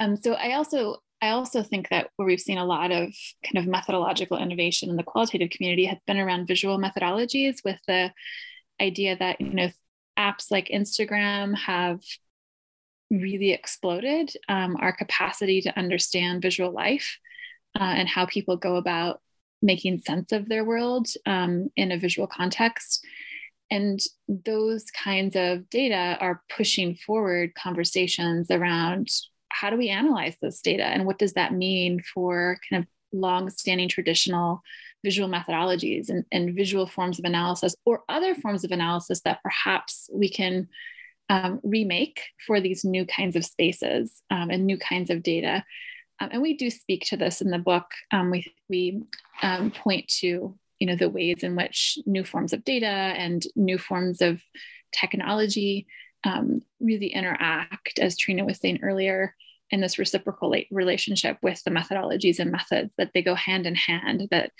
[0.00, 3.12] Um, so i also i also think that where we've seen a lot of
[3.44, 8.10] kind of methodological innovation in the qualitative community has been around visual methodologies with the
[8.80, 9.68] idea that you know
[10.18, 12.00] apps like instagram have
[13.10, 17.18] really exploded um, our capacity to understand visual life
[17.78, 19.20] uh, and how people go about
[19.62, 23.04] making sense of their world um, in a visual context.
[23.70, 29.08] And those kinds of data are pushing forward conversations around
[29.48, 33.88] how do we analyze this data and what does that mean for kind of long-standing
[33.88, 34.62] traditional
[35.04, 40.08] visual methodologies and, and visual forms of analysis or other forms of analysis that perhaps
[40.12, 40.68] we can
[41.30, 45.64] um, remake for these new kinds of spaces um, and new kinds of data.
[46.18, 47.86] Um, and we do speak to this in the book.
[48.10, 49.02] Um, we we
[49.40, 53.78] um, point to you know the ways in which new forms of data and new
[53.78, 54.42] forms of
[54.92, 55.86] technology
[56.24, 59.34] um, really interact, as Trena was saying earlier,
[59.70, 64.28] in this reciprocal relationship with the methodologies and methods that they go hand in hand.
[64.30, 64.50] That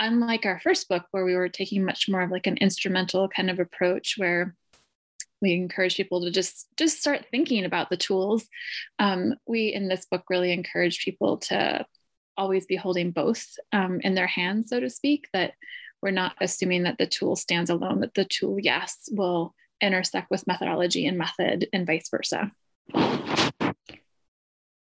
[0.00, 3.48] unlike our first book, where we were taking much more of like an instrumental kind
[3.48, 4.56] of approach, where
[5.40, 8.46] we encourage people to just just start thinking about the tools.
[8.98, 11.86] Um, we in this book really encourage people to
[12.36, 15.54] always be holding both um, in their hands so to speak that
[16.02, 20.46] we're not assuming that the tool stands alone that the tool yes will intersect with
[20.46, 22.50] methodology and method and vice versa.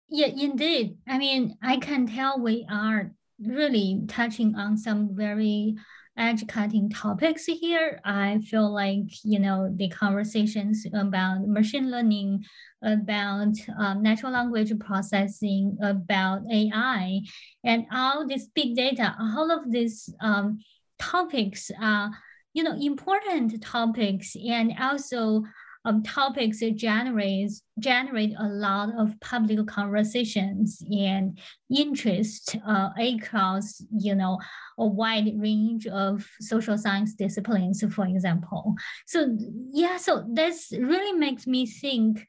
[0.09, 0.97] Yeah indeed.
[1.07, 5.77] I mean i can tell we are really touching on some very
[6.17, 8.01] edge cutting topics here.
[8.05, 12.45] I feel like, you know, the conversations about machine learning,
[12.83, 17.21] about um, natural language processing, about AI,
[17.65, 20.61] and all this big data, all of these um,
[20.99, 22.11] topics are,
[22.53, 25.43] you know, important topics and also
[25.85, 31.39] um, topics generates generate a lot of public conversations and
[31.75, 34.39] interest uh, across you know
[34.79, 38.75] a wide range of social science disciplines, for example.
[39.07, 39.37] So
[39.73, 42.27] yeah, so this really makes me think.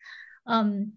[0.48, 0.94] Um,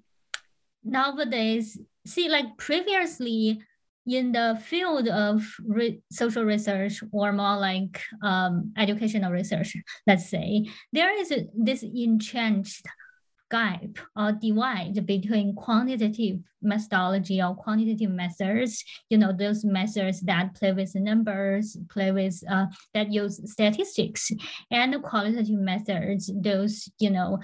[0.84, 3.60] nowadays, see, like previously,
[4.08, 10.66] in the field of re social research or more like um, educational research, let's say,
[10.92, 12.86] there is a, this entrenched
[13.50, 20.72] gap or divide between quantitative methodology or quantitative methods, you know, those methods that play
[20.72, 24.30] with numbers, play with, uh, that use statistics,
[24.70, 27.38] and qualitative methods, those, you know,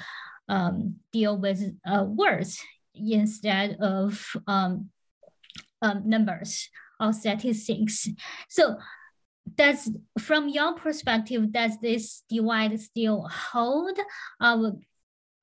[0.48, 2.60] um, deal with uh, words
[2.94, 4.90] instead of um,
[5.84, 6.68] um, numbers
[6.98, 8.08] or statistics.
[8.48, 8.76] So
[9.54, 13.98] does from your perspective, does this divide still hold?
[14.40, 14.70] Uh,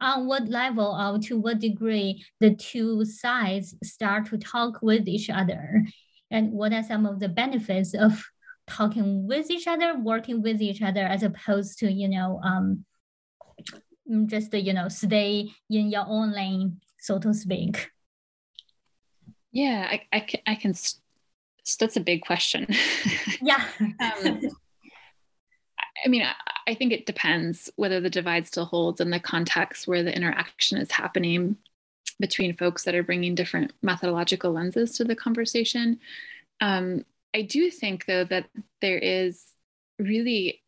[0.01, 5.29] on what level or to what degree the two sides start to talk with each
[5.29, 5.85] other?
[6.31, 8.23] And what are some of the benefits of
[8.67, 12.85] talking with each other, working with each other, as opposed to, you know, um,
[14.25, 17.91] just, you know, stay in your own lane, so to speak?
[19.51, 20.73] Yeah, I, I can, I can
[21.79, 22.67] that's a big question.
[23.43, 23.65] Yeah.
[23.79, 24.39] um,
[26.05, 26.33] I mean, I,
[26.67, 30.77] I think it depends whether the divide still holds in the context where the interaction
[30.77, 31.57] is happening
[32.19, 35.99] between folks that are bringing different methodological lenses to the conversation.
[36.59, 38.45] Um, I do think, though, that
[38.79, 39.43] there is
[39.97, 40.61] really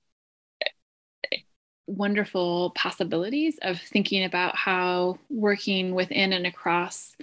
[1.85, 7.15] wonderful possibilities of thinking about how working within and across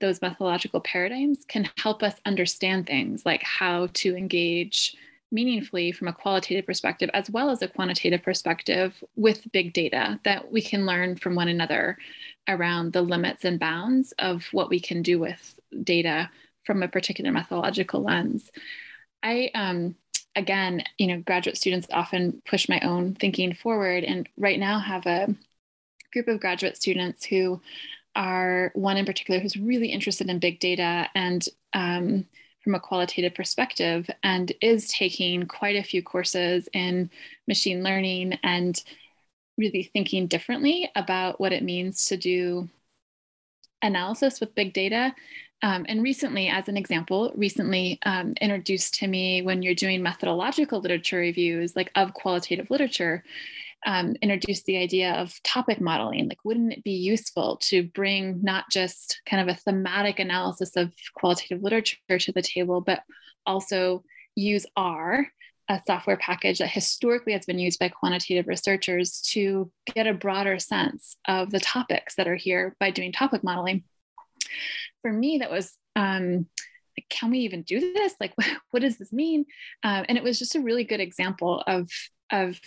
[0.00, 4.96] those methodological paradigms can help us understand things like how to engage
[5.30, 10.50] meaningfully from a qualitative perspective as well as a quantitative perspective with big data that
[10.50, 11.98] we can learn from one another
[12.48, 16.30] around the limits and bounds of what we can do with data
[16.64, 18.50] from a particular methodological lens.
[19.22, 19.96] I um,
[20.38, 25.04] again, you know, graduate students often push my own thinking forward, and right now have
[25.06, 25.34] a
[26.12, 27.60] group of graduate students who
[28.18, 32.26] are one in particular who's really interested in big data and um,
[32.62, 37.08] from a qualitative perspective and is taking quite a few courses in
[37.46, 38.82] machine learning and
[39.56, 42.68] really thinking differently about what it means to do
[43.82, 45.14] analysis with big data.
[45.62, 50.80] Um, and recently, as an example, recently um, introduced to me when you're doing methodological
[50.80, 53.24] literature reviews, like of qualitative literature,
[53.86, 56.28] um, introduced the idea of topic modeling.
[56.28, 60.92] Like, wouldn't it be useful to bring not just kind of a thematic analysis of
[61.14, 63.02] qualitative literature to the table, but
[63.46, 64.04] also
[64.34, 65.26] use R,
[65.68, 70.58] a software package that historically has been used by quantitative researchers to get a broader
[70.58, 73.84] sense of the topics that are here by doing topic modeling.
[75.02, 76.46] For me, that was um,
[77.10, 78.14] can we even do this?
[78.20, 78.34] Like,
[78.70, 79.44] what does this mean?
[79.82, 81.90] Um, and it was just a really good example of
[82.30, 82.60] of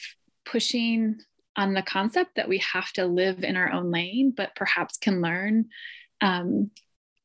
[0.46, 1.20] pushing
[1.56, 5.22] on the concept that we have to live in our own lane, but perhaps can
[5.22, 5.66] learn
[6.22, 6.72] um,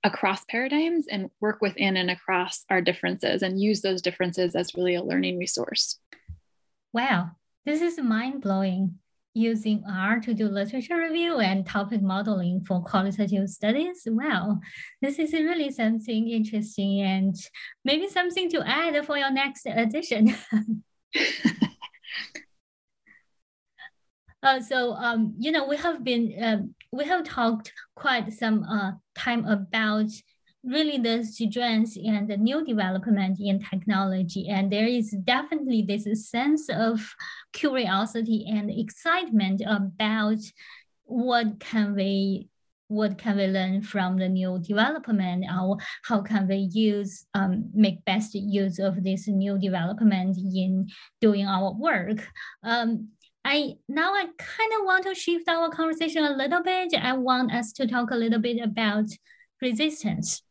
[0.02, 4.94] across paradigms and work within and across our differences and use those differences as really
[4.94, 5.98] a learning resource.
[6.92, 7.32] Wow,
[7.64, 8.98] this is mind blowing.
[9.34, 14.04] Using R to do literature review and topic modeling for qualitative studies.
[14.06, 14.60] Wow,
[15.02, 17.36] this is really something interesting and
[17.84, 20.34] maybe something to add for your next edition.
[24.46, 28.92] Uh, so um, you know, we have been um, we have talked quite some uh,
[29.16, 30.06] time about
[30.62, 36.68] really the strengths and the new development in technology, and there is definitely this sense
[36.68, 37.12] of
[37.52, 40.38] curiosity and excitement about
[41.06, 42.48] what can we
[42.88, 48.04] what can we learn from the new development or how can we use um, make
[48.04, 50.86] best use of this new development in
[51.20, 52.28] doing our work.
[52.62, 53.08] Um,
[53.46, 56.92] I now I kind of want to shift our conversation a little bit.
[57.00, 59.06] I want us to talk a little bit about
[59.62, 60.42] resistance.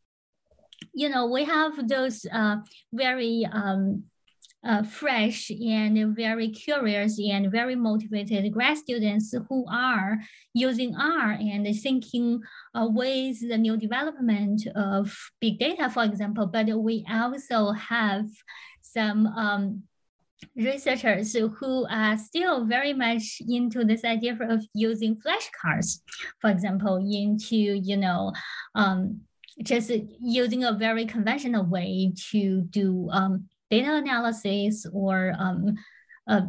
[0.93, 2.57] You know, we have those uh,
[2.93, 4.05] very um,
[4.65, 10.17] uh, fresh and very curious and very motivated grad students who are
[10.53, 12.39] using R and thinking
[12.73, 16.47] uh, with the new development of big data, for example.
[16.47, 18.27] But we also have
[18.81, 19.83] some um,
[20.55, 26.01] researchers who are still very much into this idea of using flashcards,
[26.39, 28.31] for example, into, you know,
[28.75, 29.21] um,
[29.63, 35.75] just using a very conventional way to do um, data analysis or um,
[36.27, 36.41] uh,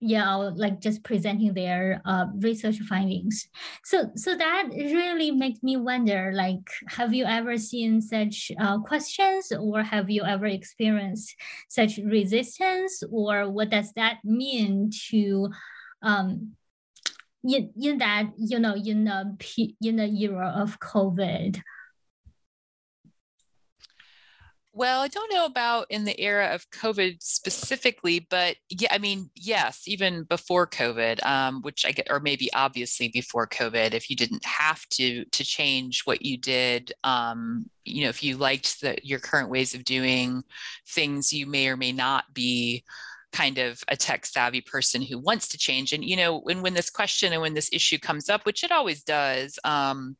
[0.00, 3.48] yeah like just presenting their uh, research findings.
[3.84, 9.52] So so that really makes me wonder like have you ever seen such uh, questions
[9.58, 11.34] or have you ever experienced
[11.68, 13.02] such resistance?
[13.10, 15.48] Or what does that mean to
[16.02, 16.52] um
[17.44, 21.60] in, in that you know in the in the era of covid
[24.76, 29.30] well, I don't know about in the era of COVID specifically, but yeah, I mean,
[29.34, 34.16] yes, even before COVID, um, which I get, or maybe obviously before COVID, if you
[34.16, 38.98] didn't have to to change what you did, um, you know, if you liked the,
[39.02, 40.42] your current ways of doing
[40.86, 42.84] things, you may or may not be
[43.32, 45.94] kind of a tech savvy person who wants to change.
[45.94, 48.70] And you know, when when this question and when this issue comes up, which it
[48.70, 49.58] always does.
[49.64, 50.18] Um,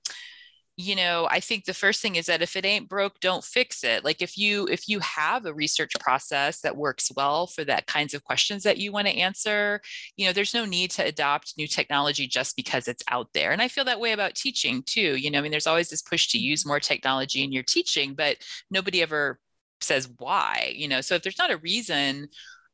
[0.77, 3.83] you know i think the first thing is that if it ain't broke don't fix
[3.83, 4.05] it.
[4.05, 8.15] Like if you if you have a research process that works well for that kinds
[8.15, 9.81] of questions that you want to answer
[10.17, 13.53] you know there's no need to adopt new technology just because it's out there.
[13.53, 16.03] And i feel that way about teaching too you know i mean there's always this
[16.03, 18.37] push to use more technology in your teaching but
[18.71, 19.39] nobody ever
[19.81, 21.01] says why you know?
[21.01, 22.29] So if there's not a reason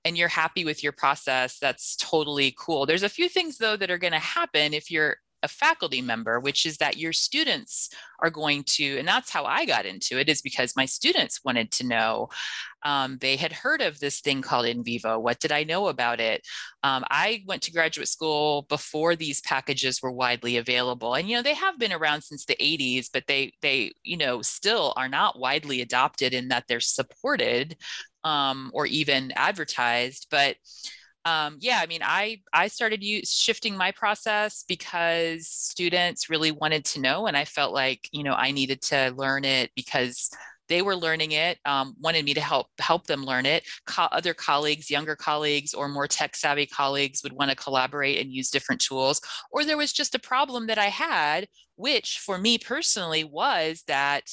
[0.05, 2.87] and you're happy with your process that's totally cool.
[2.87, 6.40] There's a few things though that are going to happen if you're a faculty member,
[6.40, 7.90] which is that your students
[8.20, 11.70] are going to, and that's how I got into it, is because my students wanted
[11.72, 12.28] to know.
[12.84, 15.20] Um, they had heard of this thing called NVivo.
[15.20, 16.47] What did I know about it?
[16.82, 21.43] Um, I went to graduate school before these packages were widely available, and you know
[21.43, 25.38] they have been around since the 80s, but they they you know still are not
[25.38, 27.76] widely adopted in that they're supported
[28.24, 30.57] um, or even advertised, but
[31.25, 36.85] um, yeah, I mean, I I started use, shifting my process because students really wanted
[36.87, 40.31] to know, and I felt like you know I needed to learn it because
[40.68, 43.64] they were learning it um, wanted me to help help them learn it.
[43.87, 48.33] Co- other colleagues younger colleagues or more tech savvy colleagues would want to collaborate and
[48.33, 49.20] use different tools
[49.51, 51.47] or there was just a problem that i had
[51.77, 54.25] which for me personally was that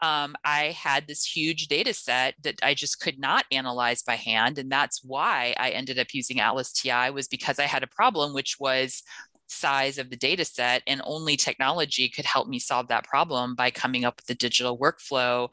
[0.00, 4.58] um, I had this huge data set that I just could not analyze by hand.
[4.58, 8.60] And that's why I ended up using ATLAS.ti was because I had a problem, which
[8.60, 9.02] was
[9.48, 13.70] size of the data set and only technology could help me solve that problem by
[13.70, 15.48] coming up with a digital workflow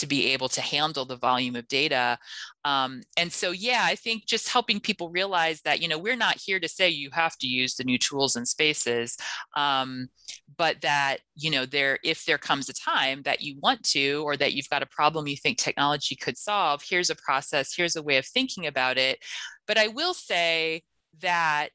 [0.00, 2.18] to be able to handle the volume of data.
[2.64, 6.36] Um, and so, yeah, I think just helping people realize that, you know, we're not
[6.36, 9.16] here to say you have to use the new tools and spaces,
[9.56, 10.08] um,
[10.56, 14.36] but that, you know, there, if there comes a time that you want to, or
[14.36, 18.02] that you've got a problem you think technology could solve, here's a process, here's a
[18.02, 19.18] way of thinking about it.
[19.66, 20.82] But I will say
[21.20, 21.72] that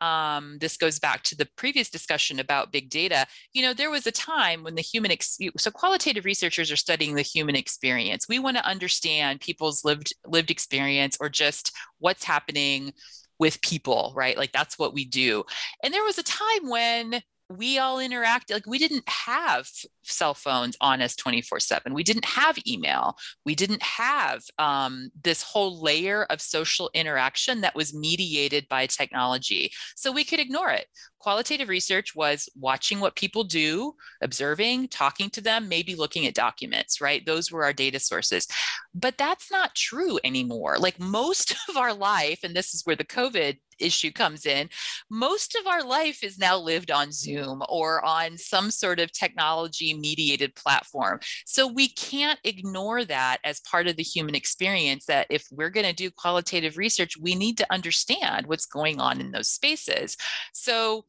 [0.00, 3.26] um, this goes back to the previous discussion about big data.
[3.52, 7.14] You know, there was a time when the human, ex- so qualitative researchers are studying
[7.14, 8.28] the human experience.
[8.28, 12.92] We want to understand people's lived lived experience or just what's happening
[13.38, 14.36] with people, right?
[14.36, 15.44] Like that's what we do.
[15.82, 19.68] And there was a time when we all interact like we didn't have
[20.02, 23.16] cell phones on us 24 7 we didn't have email.
[23.44, 29.70] We didn't have um, this whole layer of social interaction that was mediated by technology.
[29.94, 30.86] So we could ignore it.
[31.18, 37.00] Qualitative research was watching what people do observing talking to them maybe looking at documents
[37.00, 37.24] right?
[37.24, 38.46] Those were our data sources.
[38.94, 40.76] But that's not true anymore.
[40.78, 44.68] Like most of our life and this is where the covid issue comes in
[45.10, 49.94] most of our life is now lived on zoom or on some sort of technology
[49.94, 51.18] mediated platform.
[51.44, 55.86] So we can't ignore that as part of the human experience that if we're going
[55.86, 60.16] to do qualitative research we need to understand what's going on in those spaces.
[60.52, 61.04] So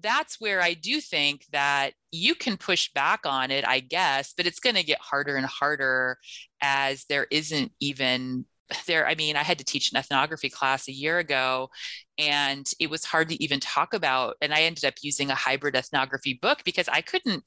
[0.00, 4.46] that's where I do think that you can push back on it, I guess, but
[4.46, 6.18] it's going to get harder and harder
[6.62, 8.44] as there isn't even
[8.86, 11.70] there i mean i had to teach an ethnography class a year ago
[12.18, 15.74] and it was hard to even talk about and i ended up using a hybrid
[15.74, 17.44] ethnography book because i couldn't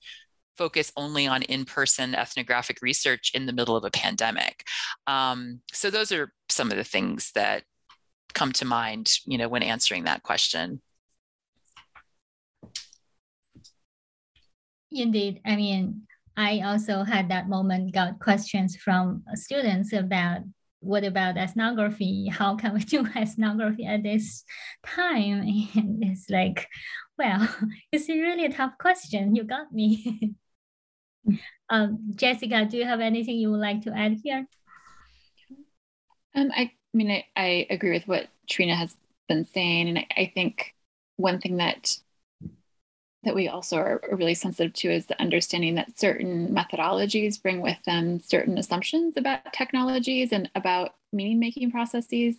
[0.57, 4.65] focus only on in-person ethnographic research in the middle of a pandemic
[5.07, 7.63] um, so those are some of the things that
[8.33, 10.81] come to mind you know when answering that question
[14.91, 15.39] Indeed.
[15.45, 16.01] I mean,
[16.35, 20.41] I also had that moment, got questions from students about
[20.81, 22.27] what about ethnography?
[22.27, 24.43] How can we do ethnography at this
[24.85, 25.47] time?
[25.75, 26.67] And it's like,
[27.17, 27.47] well,
[27.91, 29.35] it's a really tough question.
[29.35, 30.33] You got me.
[31.69, 34.45] um, Jessica, do you have anything you would like to add here?
[36.35, 38.95] Um, I, mean, I, I agree with what Trena has
[39.27, 39.89] been saying.
[39.89, 40.73] And I, I think
[41.17, 41.97] one thing that
[43.23, 47.77] that we also are really sensitive to is the understanding that certain methodologies bring with
[47.85, 52.35] them certain assumptions about technologies and about meaning making processes.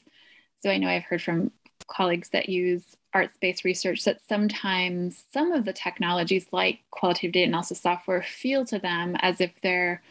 [0.60, 1.52] So I know I've heard from
[1.86, 7.80] colleagues that use arts-based research that sometimes some of the technologies like qualitative data analysis
[7.80, 10.02] software feel to them as if their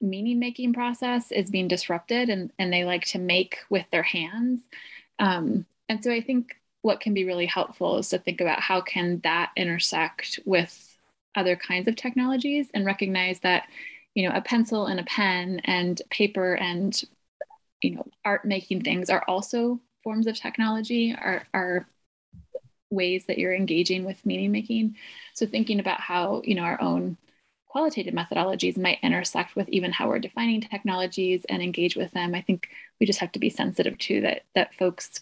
[0.00, 4.60] meaning making process is being disrupted and, and they like to make with their hands
[5.18, 8.80] um, and so i think what can be really helpful is to think about how
[8.80, 10.96] can that intersect with
[11.34, 13.68] other kinds of technologies and recognize that
[14.14, 17.02] you know a pencil and a pen and paper and
[17.82, 21.86] you know art making things are also forms of technology are are
[22.90, 24.96] ways that you're engaging with meaning making.
[25.34, 27.16] So thinking about how you know our own
[27.66, 32.40] qualitative methodologies might intersect with even how we're defining technologies and engage with them i
[32.40, 35.20] think we just have to be sensitive to that that folks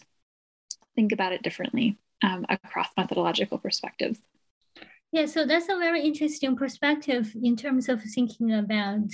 [0.97, 4.19] think about it differently um, across methodological perspectives
[5.13, 9.07] yeah so that's a very interesting perspective in terms of thinking about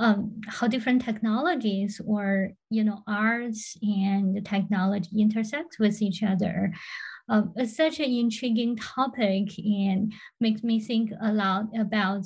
[0.00, 6.72] um, how different technologies or you know arts and technology intersect with each other.
[7.28, 12.24] Um, it's such an intriguing topic and makes me think a lot about,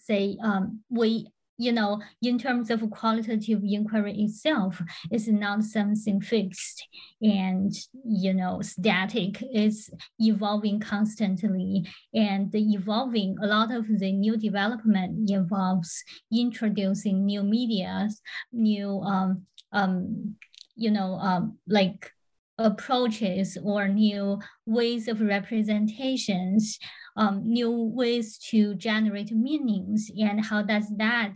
[0.00, 4.80] say, um, we you know, in terms of qualitative inquiry itself,
[5.10, 6.86] it's not something fixed
[7.22, 7.72] and,
[8.04, 9.38] you know, static.
[9.40, 13.36] It's evolving constantly and evolving.
[13.42, 16.02] A lot of the new development involves
[16.32, 18.20] introducing new medias,
[18.52, 20.36] new, um, um,
[20.74, 22.10] you know, um, like
[22.58, 26.78] approaches or new ways of representations
[27.16, 31.34] um, new ways to generate meanings and how does that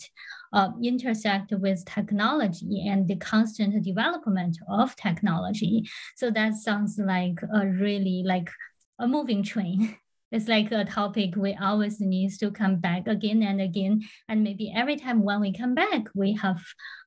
[0.53, 5.89] uh, intersect with technology and the constant development of technology.
[6.17, 8.51] So that sounds like a really like
[8.99, 9.97] a moving train.
[10.31, 14.03] It's like a topic we always need to come back again and again.
[14.29, 16.63] And maybe every time when we come back, we have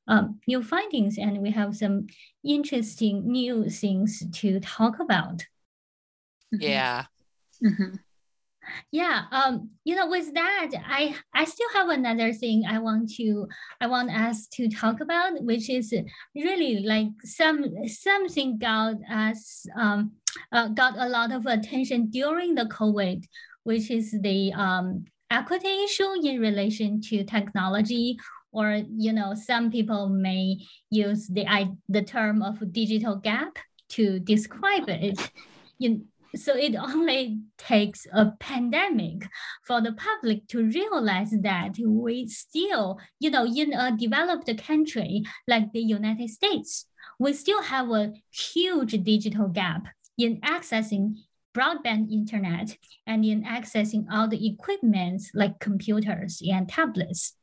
[0.08, 2.06] um, new findings and we have some
[2.44, 5.46] interesting new things to talk about.
[6.50, 7.06] Yeah.
[7.64, 7.96] Mm-hmm
[8.90, 13.46] yeah um you know with that i i still have another thing i want to
[13.80, 15.92] i want us to talk about which is
[16.34, 20.12] really like some something got us um
[20.52, 23.24] uh, got a lot of attention during the covid
[23.64, 28.18] which is the um equity issue in relation to technology
[28.52, 30.58] or you know some people may
[30.90, 33.56] use the I, the term of digital gap
[33.92, 35.18] to describe it.
[35.80, 39.28] In so it only takes a pandemic
[39.64, 45.72] for the public to realize that we still, you know, in a developed country like
[45.72, 46.86] the United States,
[47.18, 51.16] we still have a huge digital gap in accessing
[51.54, 52.76] broadband internet
[53.06, 57.34] and in accessing all the equipment like computers and tablets.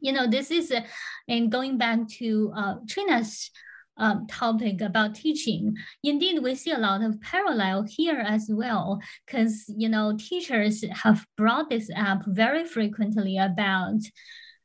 [0.00, 0.82] You know, this is, uh,
[1.28, 3.50] and going back to uh, Trena's
[3.98, 5.74] um, topic about teaching.
[6.02, 11.26] Indeed, we see a lot of parallel here as well, because you know teachers have
[11.36, 14.00] brought this up very frequently about,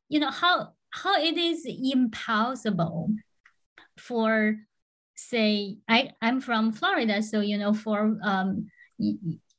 [0.09, 3.09] you know how how it is impossible
[3.97, 4.57] for
[5.15, 8.69] say I I'm from Florida, so you know for um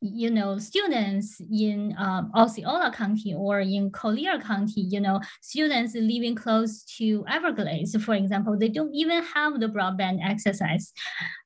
[0.02, 6.34] you know, students in um, Osceola County or in Collier County, you know, students living
[6.34, 10.60] close to Everglades, for example, they don't even have the broadband access.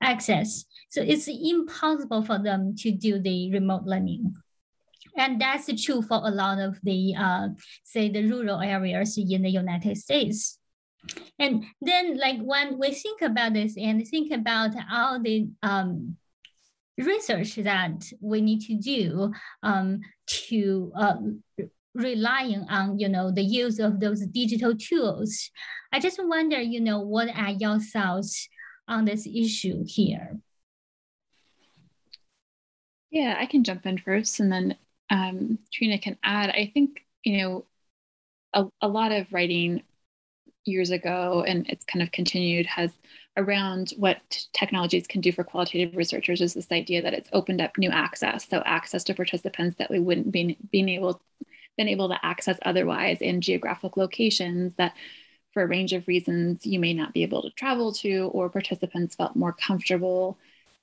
[0.02, 0.64] access.
[0.88, 4.34] So it's impossible for them to do the remote learning.
[5.18, 7.48] And that's true for a lot of the, uh,
[7.84, 10.58] say, the rural areas in the United States.
[11.38, 16.16] And then, like, when we think about this and think about all the um,
[16.98, 19.32] research that we need to do
[19.62, 21.16] um, to uh,
[21.94, 25.50] relying on you know the use of those digital tools.
[25.92, 28.48] I just wonder, you know, what are your thoughts
[28.88, 30.38] on this issue here?
[33.10, 34.76] Yeah, I can jump in first, and then
[35.10, 36.50] um, Trena can add.
[36.50, 37.66] I think you know
[38.52, 39.82] a, a lot of writing
[40.64, 42.92] years ago, and it's kind of continued, has
[43.36, 47.76] around what technologies can do for qualitative researchers is this idea that it's opened up
[47.76, 48.48] new access.
[48.48, 51.20] So access to participants that we wouldn't be being able
[51.76, 54.94] been able to access otherwise in geographic locations that
[55.52, 59.14] for a range of reasons you may not be able to travel to or participants
[59.14, 60.38] felt more comfortable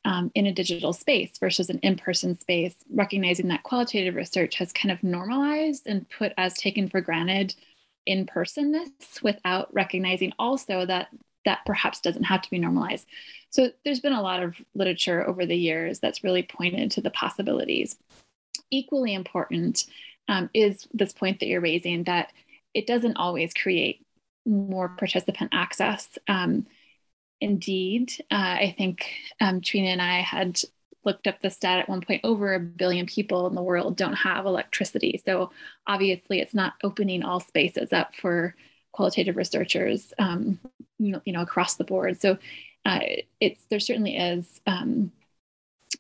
[0.05, 4.91] um, in a digital space versus an in-person space recognizing that qualitative research has kind
[4.91, 7.55] of normalized and put as taken for granted
[8.05, 8.89] in personness
[9.23, 11.07] without recognizing also that
[11.45, 13.07] that perhaps doesn't have to be normalized.
[13.49, 17.11] So there's been a lot of literature over the years that's really pointed to the
[17.11, 17.97] possibilities.
[18.71, 19.85] Equally important
[20.27, 22.31] um, is this point that you're raising that
[22.73, 24.05] it doesn't always create
[24.45, 26.17] more participant access.
[26.27, 26.65] Um,
[27.43, 28.13] indeed.
[28.31, 29.05] Uh, I think
[29.41, 30.59] um, Trena and I had
[31.05, 34.13] looked up the stat at one point over a billion people in the world don't
[34.13, 35.21] have electricity.
[35.25, 35.51] So
[35.85, 38.55] obviously, it's not opening all spaces up for
[38.93, 40.59] qualitative researchers, um,
[40.99, 42.19] you, know, across the board.
[42.21, 42.37] So
[42.85, 42.99] uh,
[43.39, 45.11] it's there certainly is um,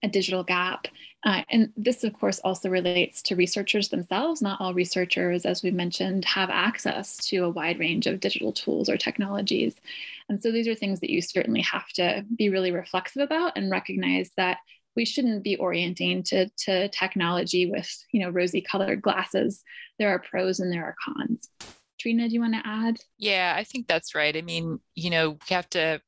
[0.03, 0.87] a digital gap.
[1.25, 4.41] Uh, and this, of course, also relates to researchers themselves.
[4.41, 8.89] Not all researchers, as we mentioned, have access to a wide range of digital tools
[8.89, 9.75] or technologies.
[10.27, 13.71] And so these are things that you certainly have to be really reflexive about and
[13.71, 14.57] recognize that
[14.95, 19.63] we shouldn't be orienting to, to technology with you know rosy colored glasses.
[19.99, 21.49] There are pros and there are cons.
[22.03, 22.97] Trena, do you want to add?
[23.17, 24.35] Yeah, I think that's right.
[24.35, 26.01] I mean, you know, we have to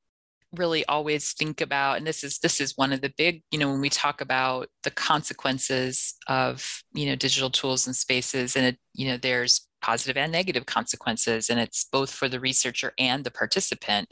[0.58, 3.70] really always think about and this is this is one of the big you know
[3.70, 8.78] when we talk about the consequences of you know digital tools and spaces and it
[8.94, 13.32] you know there's positive and negative consequences and it's both for the researcher and the
[13.32, 14.08] participant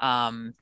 [0.00, 0.52] um,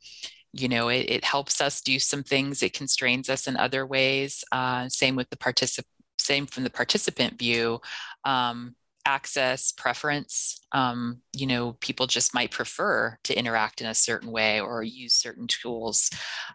[0.52, 4.44] you know it, it, helps us do some things it constrains us in other ways
[4.52, 7.80] uh, same with the participant same from the participant view
[8.24, 8.74] um,
[9.06, 14.60] access preference um, you know people just might prefer to interact in a certain way
[14.60, 16.10] or use certain tools.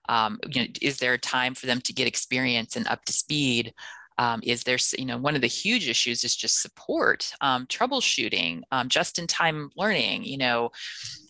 [0.07, 3.13] Um, you know is there a time for them to get experience and up to
[3.13, 3.73] speed?
[4.17, 8.61] Um, is there you know one of the huge issues is just support um, troubleshooting
[8.71, 10.71] um, just in time learning you know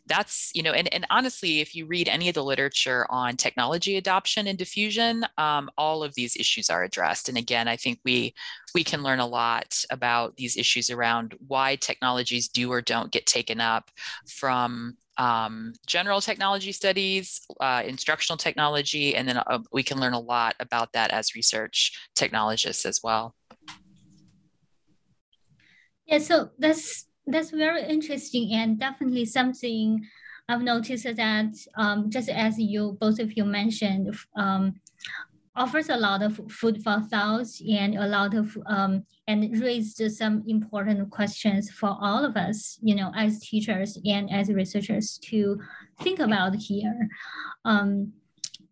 [0.10, 3.96] that's you know and, and honestly if you read any of the literature on technology
[3.96, 8.34] adoption and diffusion um, all of these issues are addressed and again i think we
[8.76, 13.26] we can learn a lot about these issues around why technologies do or don't get
[13.26, 13.92] taken up
[14.28, 20.20] from um, general technology studies, uh, instructional technology, and then uh, we can learn a
[20.20, 23.36] lot about that as research technologists as well.
[26.06, 30.06] Yeah, so that's that's very interesting and definitely something
[30.50, 34.80] I've noticed that um, just as you both of you mentioned, um,
[35.56, 40.44] offers a lot of food for thought and a lot of um, and raised some
[40.48, 45.60] important questions for all of us, you know, as teachers and as researchers to
[46.02, 47.08] think about here.
[47.66, 48.14] Um,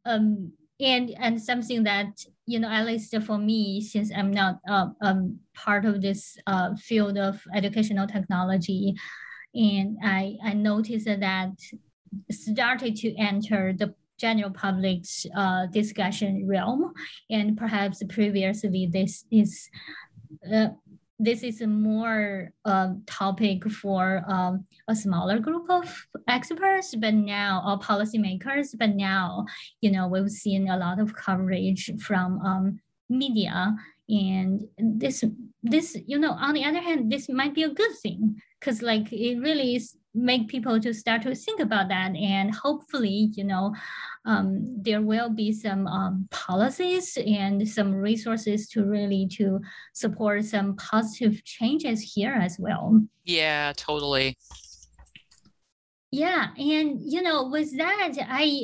[0.06, 4.88] um, and and something that you know at least for me since i'm not uh,
[5.02, 8.96] um, part of this uh, field of educational technology
[9.54, 11.52] and i i noticed that
[12.32, 16.92] started to enter the general public's uh, discussion realm
[17.30, 19.70] and perhaps previously this is
[20.52, 20.70] uh,
[21.20, 27.64] this is a more uh, topic for um, a smaller group of experts, but now
[27.66, 28.78] or policymakers.
[28.78, 29.46] But now,
[29.82, 33.76] you know, we've seen a lot of coverage from um, media,
[34.10, 35.24] and this
[35.64, 39.12] this you know, on the other hand, this might be a good thing because like
[39.12, 42.16] it really is make people to start to think about that.
[42.16, 43.76] And hopefully you know
[44.26, 49.62] um, there will be some um, policies and some resources to really to
[49.94, 53.02] support some positive changes here as well.
[53.24, 54.38] Yeah totally.
[56.12, 58.64] Yeah and you know with that i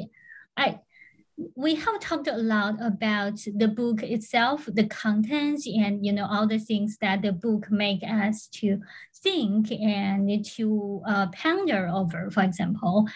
[0.58, 0.80] i
[1.56, 6.48] we have talked a lot about the book itself, the contents, and you know all
[6.48, 8.80] the things that the book make us to
[9.16, 13.08] think and to uh, ponder over, for example.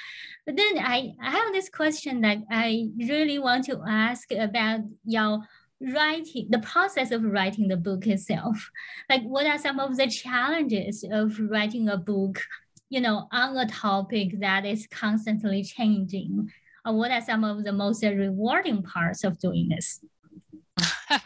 [0.45, 5.39] But then I, I have this question that I really want to ask about your
[5.79, 8.69] writing, the process of writing the book itself.
[9.09, 12.41] Like, what are some of the challenges of writing a book,
[12.89, 16.51] you know, on a topic that is constantly changing?
[16.87, 19.99] Or what are some of the most rewarding parts of doing this?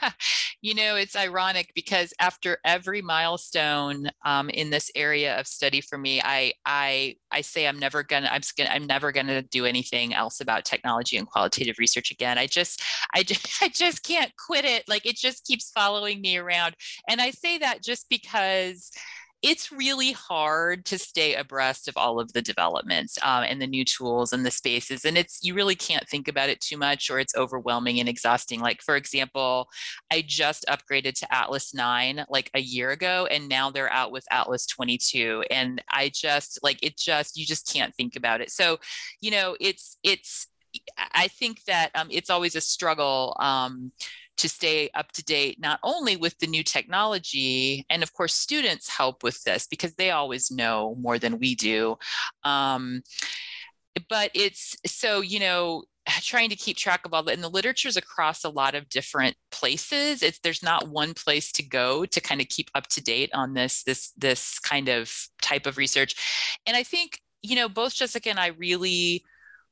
[0.62, 6.00] you know, it's ironic because after every milestone um, in this area of study for
[6.00, 10.16] me, I I I say I'm never gonna I'm gonna I'm never gonna do anything
[10.16, 12.40] else about technology and qualitative research again.
[12.40, 12.82] I just
[13.14, 14.88] I just I just can't quit it.
[14.88, 16.76] Like it just keeps following me around,
[17.08, 18.92] and I say that just because
[19.42, 23.84] it's really hard to stay abreast of all of the developments um, and the new
[23.84, 27.20] tools and the spaces and it's you really can't think about it too much or
[27.20, 28.60] it's overwhelming and exhausting.
[28.60, 29.70] Like for example
[30.12, 34.26] i just upgraded to atlas 9 like a year ago and now they're out with
[34.32, 38.52] atlas 22 and i just like it just you just can't think about it.
[38.52, 38.80] So
[39.22, 40.48] you know it's it's
[41.14, 43.92] I think that um, it's always a struggle um,
[44.38, 48.90] to stay up to date, not only with the new technology, and of course, students
[48.90, 51.98] help with this because they always know more than we do.
[52.44, 53.04] Um,
[54.10, 55.84] but it's so, you know,
[56.22, 59.36] trying to keep track of all that and the literature's across a lot of different
[59.52, 63.30] places it's there's not one place to go to kind of keep up to date
[63.34, 66.16] on this this this kind of type of research
[66.66, 69.24] and i think you know both jessica and i really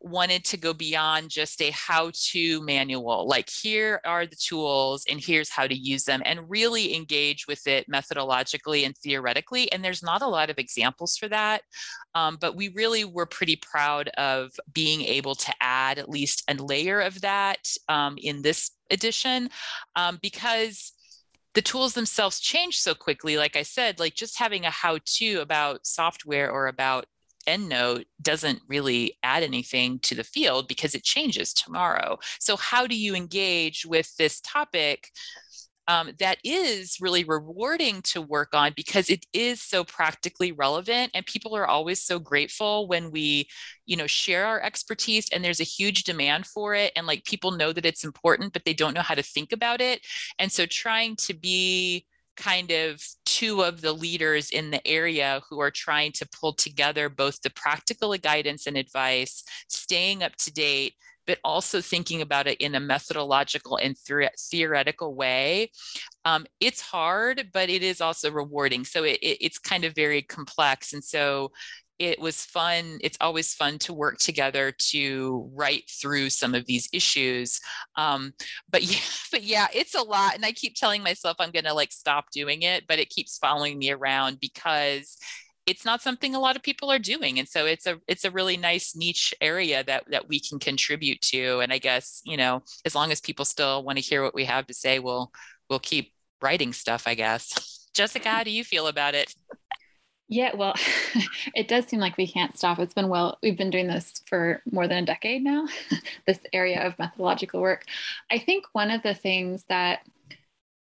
[0.01, 5.19] wanted to go beyond just a how to manual, like here are the tools and
[5.19, 9.71] here's how to use them, and really engage with it methodologically and theoretically.
[9.71, 11.61] And there's not a lot of examples for that.
[12.15, 16.53] Um, but we really were pretty proud of being able to add at least a
[16.55, 19.49] layer of that um, in this edition
[19.95, 20.93] um, because
[21.55, 25.37] the tools themselves change so quickly like i said like just having a how to
[25.37, 27.05] about software or about
[27.49, 32.17] EndNote doesn't really add anything to the field because it changes tomorrow.
[32.39, 35.09] So, how do you engage with this topic?
[35.87, 41.25] Um, that is really rewarding to work on because it is so practically relevant and
[41.25, 43.49] people are always so grateful when we
[43.87, 47.49] you know share our expertise and there's a huge demand for it and like people
[47.49, 50.05] know that it's important but they don't know how to think about it
[50.37, 52.05] and so trying to be
[52.39, 57.09] kind of two of the leaders in the area who are trying to pull together
[57.09, 60.93] both the practical guidance and advice, staying up to date,
[61.27, 65.69] but also thinking about it in a methodological and theoretical way.
[66.25, 68.85] Um, it's hard, but it is also rewarding.
[68.85, 70.93] So it, it, it's kind of very complex.
[70.93, 71.51] And so
[71.99, 72.97] it was fun.
[73.01, 77.59] It's always fun to work together to write through some of these issues.
[77.97, 78.33] Um,
[78.69, 78.99] but yeah,
[79.31, 80.35] but yeah, it's a lot.
[80.35, 83.77] And I keep telling myself I'm to like stop doing it, but it keeps following
[83.77, 85.17] me around because
[85.65, 88.31] it's not something a lot of people are doing and so it's a it's a
[88.31, 92.63] really nice niche area that that we can contribute to and i guess you know
[92.85, 95.31] as long as people still want to hear what we have to say we'll
[95.69, 99.35] we'll keep writing stuff i guess jessica how do you feel about it
[100.29, 100.75] yeah, well,
[101.55, 102.77] it does seem like we can't stop.
[102.77, 105.67] It's been well, we've been doing this for more than a decade now,
[106.27, 107.85] this area of methodological work.
[108.31, 110.01] I think one of the things that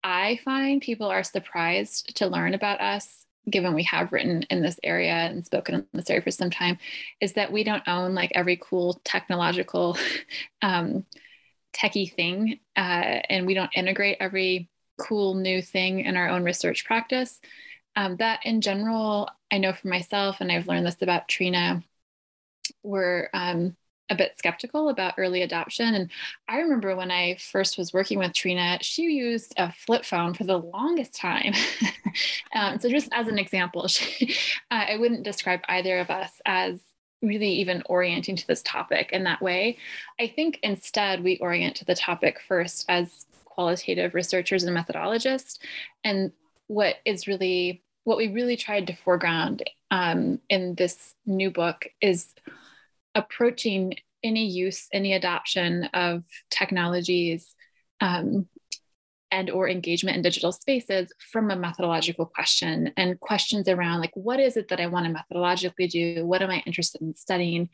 [0.04, 4.80] I find people are surprised to learn about us, given we have written in this
[4.84, 6.78] area and spoken in this area for some time,
[7.20, 9.98] is that we don't own like every cool technological,
[10.62, 11.06] um,
[11.76, 14.70] techie thing, uh, and we don't integrate every
[15.00, 17.42] cool new thing in our own research practice
[17.96, 21.84] um, that in general, I know for myself, and I've learned this about Trena,
[22.82, 23.76] we're um,
[24.10, 25.94] a bit skeptical about early adoption.
[25.94, 26.10] And
[26.48, 30.44] I remember when I first was working with Trena, she used a flip phone for
[30.44, 31.54] the longest time.
[32.56, 34.36] um, so, just as an example, she,
[34.72, 36.82] uh, I wouldn't describe either of us as
[37.22, 39.78] really even orienting to this topic in that way.
[40.20, 45.60] I think instead we orient to the topic first as qualitative researchers and methodologists.
[46.04, 46.34] And
[46.68, 52.34] what is really what we really tried to foreground um, in this new book is
[53.16, 57.54] approaching any use, any adoption of technologies
[58.02, 58.48] um,
[59.32, 64.40] and or engagement in digital spaces from a methodological question and questions around like what
[64.40, 66.26] is it that I want to methodologically do?
[66.26, 67.70] What am I interested in studying?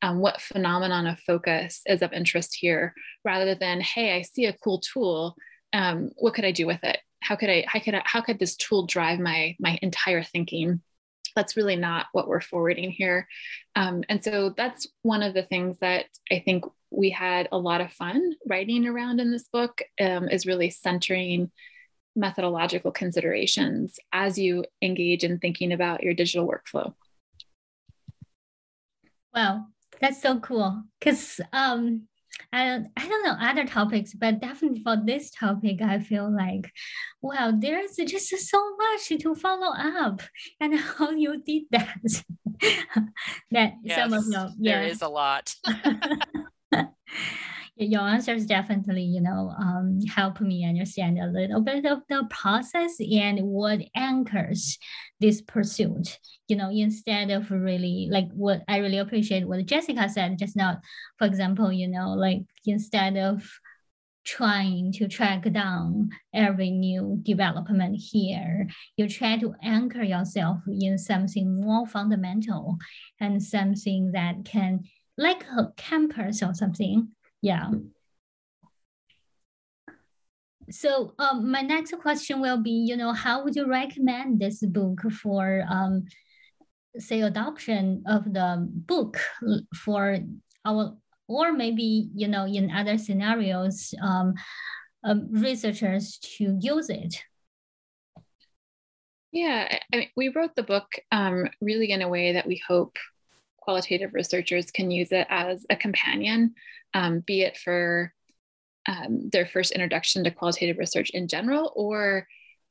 [0.00, 4.52] Um, what phenomenon of focus is of interest here rather than hey i see a
[4.52, 5.34] cool tool
[5.72, 8.38] um, what could i do with it how could I how could I, how could
[8.38, 10.80] this tool drive my my entire thinking?
[11.34, 13.28] That's really not what we're forwarding here.
[13.76, 17.80] Um, and so that's one of the things that I think we had a lot
[17.80, 21.50] of fun writing around in this book um, is really centering
[22.16, 26.92] methodological considerations as you engage in thinking about your digital workflow.
[29.34, 29.66] Wow,
[30.00, 30.82] that's so cool.
[30.98, 32.08] Because um,
[32.52, 36.72] I, don't, I don't know other topics, but definitely for this topic, I feel like,
[37.20, 40.22] wow, there's just so much to follow up
[40.60, 41.98] and how you did that.
[43.50, 44.80] that yes, some of you, yeah.
[44.80, 45.54] there is a lot.
[47.78, 52.96] your answers definitely, you know, um, help me understand a little bit of the process
[53.00, 54.78] and what anchors
[55.20, 56.18] this pursuit.
[56.48, 60.80] You know, instead of really like what I really appreciate what Jessica said just now.
[61.18, 63.48] For example, you know, like instead of
[64.24, 68.68] trying to track down every new development here.
[68.98, 72.76] You try to anchor yourself in something more fundamental
[73.18, 74.84] and something that can,
[75.16, 77.08] like a campus or something,
[77.42, 77.70] yeah.
[80.70, 85.00] So um, my next question will be, you know, how would you recommend this book
[85.22, 86.04] for, um,
[86.98, 89.18] say, adoption of the book
[89.74, 90.18] for
[90.64, 94.34] our, or maybe, you know, in other scenarios, um,
[95.04, 97.22] um researchers to use it?
[99.32, 102.96] Yeah, I mean, we wrote the book um, really in a way that we hope
[103.68, 106.54] qualitative researchers can use it as a companion,
[106.94, 108.14] um, be it for
[108.86, 112.26] um, their first introduction to qualitative research in general, or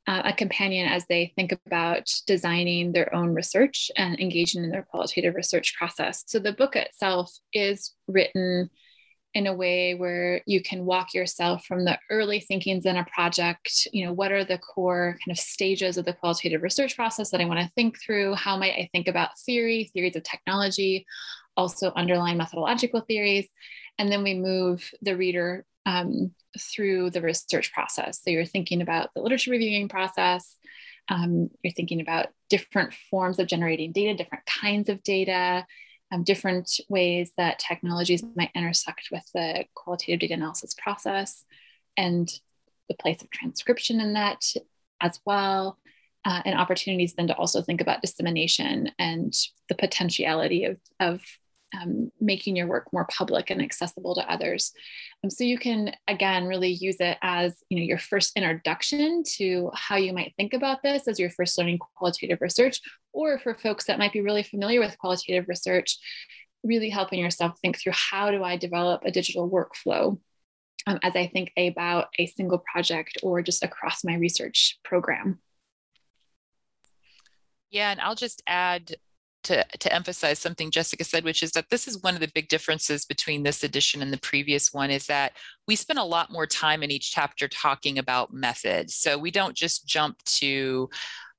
[0.08, 4.82] uh, a companion as they think about designing their own research and engaging in their
[4.82, 6.24] qualitative research process.
[6.26, 8.68] So the book itself is written
[9.34, 13.86] in a way where you can walk yourself from the early thinkings in a project
[13.92, 17.40] you know what are the core kind of stages of the qualitative research process that
[17.40, 21.06] i want to think through how might i think about theory theories of technology
[21.56, 23.48] also underlying methodological theories
[23.98, 28.20] and then we move the reader um, through the research process.
[28.22, 30.56] So you're thinking about the literature reviewing process,
[31.08, 35.66] um, you're thinking about different forms of generating data, different kinds of data,
[36.12, 41.44] um, different ways that technologies might intersect with the qualitative data analysis process,
[41.96, 42.30] and
[42.88, 44.44] the place of transcription in that
[45.00, 45.78] as well.
[46.24, 49.32] Uh, and opportunities then to also think about dissemination and
[49.68, 51.22] the potentiality of, of
[51.80, 54.72] um, making your work more public and accessible to others.
[55.22, 59.70] Um, so you can again really use it as you know your first introduction to
[59.74, 62.80] how you might think about this as you're first learning qualitative research,
[63.18, 65.98] or for folks that might be really familiar with qualitative research,
[66.62, 70.20] really helping yourself think through how do I develop a digital workflow
[70.86, 75.40] um, as I think about a single project or just across my research program.
[77.72, 78.94] Yeah, and I'll just add
[79.44, 82.46] to, to emphasize something Jessica said, which is that this is one of the big
[82.46, 85.32] differences between this edition and the previous one is that
[85.66, 88.94] we spend a lot more time in each chapter talking about methods.
[88.94, 90.88] So we don't just jump to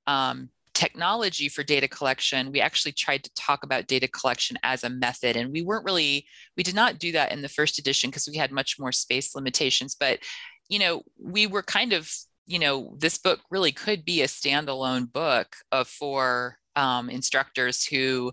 [0.08, 2.52] um, technology for data collection.
[2.52, 5.36] We actually tried to talk about data collection as a method.
[5.36, 8.38] And we weren't really, we did not do that in the first edition because we
[8.38, 9.96] had much more space limitations.
[9.96, 10.20] But,
[10.68, 12.12] you know, we were kind of
[12.50, 18.32] you know this book really could be a standalone book of for um, instructors who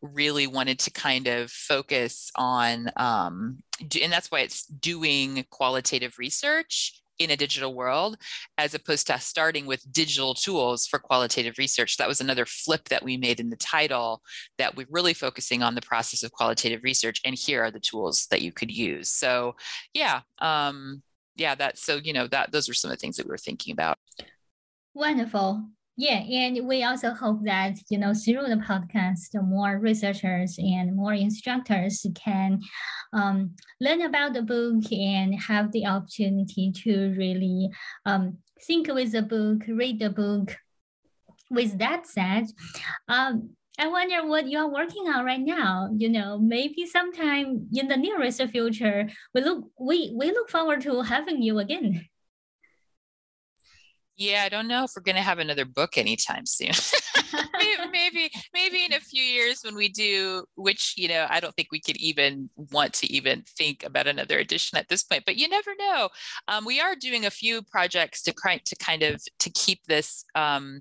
[0.00, 7.02] really wanted to kind of focus on, um, and that's why it's doing qualitative research
[7.18, 8.16] in a digital world
[8.56, 11.96] as opposed to starting with digital tools for qualitative research.
[11.96, 14.22] That was another flip that we made in the title
[14.58, 18.26] that we're really focusing on the process of qualitative research and here are the tools
[18.30, 19.08] that you could use.
[19.08, 19.56] So
[19.94, 21.02] yeah um
[21.36, 23.38] yeah that's so you know that those are some of the things that we were
[23.38, 23.98] thinking about.
[24.94, 30.94] Wonderful yeah, and we also hope that you know through the podcast, more researchers and
[30.94, 32.60] more instructors can
[33.12, 37.70] um, learn about the book and have the opportunity to really
[38.06, 40.56] um, think with the book, read the book.
[41.50, 42.44] With that said,
[43.08, 45.90] um, I wonder what you are working on right now.
[45.96, 51.02] You know, maybe sometime in the nearest future, we look we we look forward to
[51.02, 52.06] having you again.
[54.18, 56.72] Yeah, I don't know if we're going to have another book anytime soon.
[57.92, 61.68] maybe, maybe, in a few years when we do, which you know, I don't think
[61.70, 65.24] we could even want to even think about another edition at this point.
[65.24, 66.08] But you never know.
[66.48, 70.24] Um, we are doing a few projects to kind to kind of to keep this.
[70.34, 70.80] Um,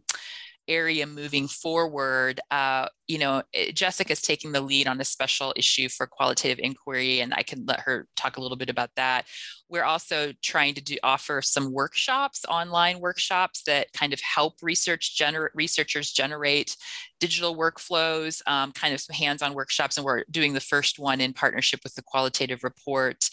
[0.67, 2.39] area moving forward.
[2.51, 7.21] Uh, you know, eh, Jessica's taking the lead on a special issue for qualitative inquiry,
[7.21, 9.25] and I can let her talk a little bit about that.
[9.69, 15.17] We're also trying to do offer some workshops, online workshops that kind of help research
[15.17, 16.75] gener- researchers generate
[17.19, 21.33] digital workflows, um, kind of some hands-on workshops, and we're doing the first one in
[21.33, 23.23] partnership with the Qualitative Report.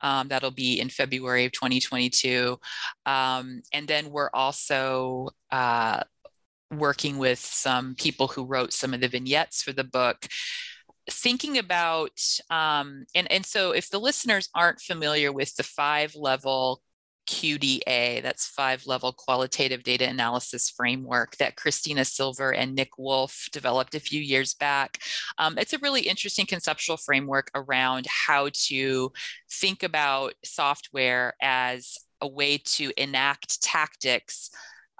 [0.00, 2.58] Um, that'll be in February of 2022,
[3.06, 6.00] um, and then we're also uh,
[6.70, 10.26] working with some people who wrote some of the vignettes for the book
[11.10, 16.82] thinking about um, and and so if the listeners aren't familiar with the five level
[17.28, 23.94] QDA, that's five level qualitative data analysis framework that Christina Silver and Nick Woolf developed
[23.94, 24.98] a few years back.
[25.36, 29.12] Um, it's a really interesting conceptual framework around how to
[29.50, 34.50] think about software as a way to enact tactics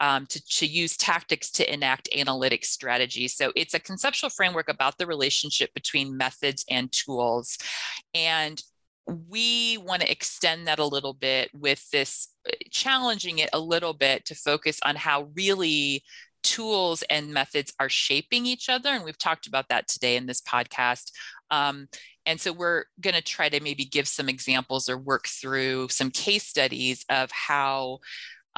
[0.00, 3.34] um, to, to use tactics to enact analytic strategies.
[3.36, 7.58] So it's a conceptual framework about the relationship between methods and tools.
[8.14, 8.62] And
[9.06, 13.94] we want to extend that a little bit with this, uh, challenging it a little
[13.94, 16.02] bit to focus on how really
[16.42, 18.90] tools and methods are shaping each other.
[18.90, 21.10] And we've talked about that today in this podcast.
[21.50, 21.88] Um,
[22.26, 26.10] and so we're going to try to maybe give some examples or work through some
[26.10, 28.00] case studies of how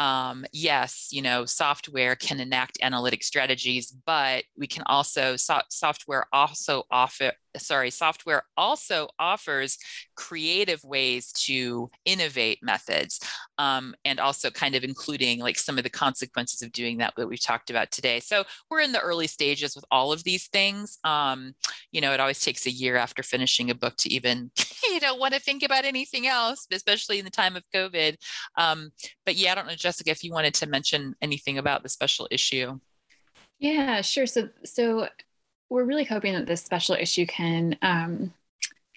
[0.00, 6.26] um, yes, you know, software can enact analytic strategies, but we can also so- software
[6.32, 9.78] also offer sorry software also offers
[10.16, 13.20] creative ways to innovate methods
[13.58, 17.28] um, and also kind of including like some of the consequences of doing that that
[17.28, 18.20] we've talked about today.
[18.20, 20.98] So we're in the early stages with all of these things.
[21.04, 21.54] Um,
[21.92, 24.50] you know, it always takes a year after finishing a book to even,
[24.84, 28.16] you know, want to think about anything else, especially in the time of COVID.
[28.56, 28.90] Um,
[29.26, 32.28] but yeah, I don't know, Jessica, if you wanted to mention anything about the special
[32.30, 32.78] issue.
[33.58, 34.26] Yeah, sure.
[34.26, 35.08] So, so
[35.70, 38.34] we're really hoping that this special issue can um,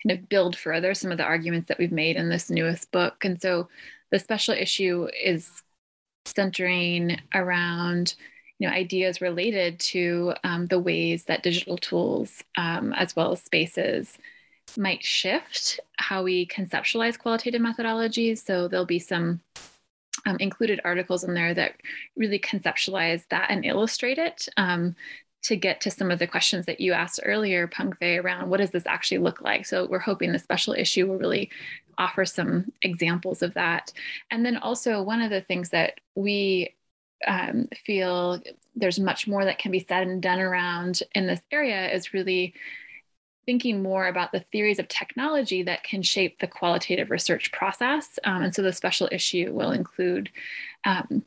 [0.06, 3.24] kind of build further some of the arguments that we've made in this newest book.
[3.24, 3.70] And so,
[4.12, 5.64] the special issue is
[6.26, 8.16] centering around
[8.60, 13.42] you know ideas related to um, the ways that digital tools um, as well as
[13.42, 14.18] spaces
[14.78, 19.42] might shift how we conceptualize qualitative methodologies so there'll be some
[20.26, 21.76] um, included articles in there that
[22.16, 24.96] really conceptualize that and illustrate it um,
[25.44, 28.60] to get to some of the questions that you asked earlier, Peng Fei, around what
[28.60, 29.66] does this actually look like?
[29.66, 31.50] So we're hoping the special issue will really
[31.98, 33.92] offer some examples of that.
[34.32, 36.74] And then also one of the things that we
[37.28, 38.42] um, feel
[38.76, 42.54] there's much more that can be said and done around in this area is really
[43.46, 48.18] thinking more about the theories of technology that can shape the qualitative research process.
[48.24, 50.30] Um, and so the special issue will include
[50.86, 51.24] um,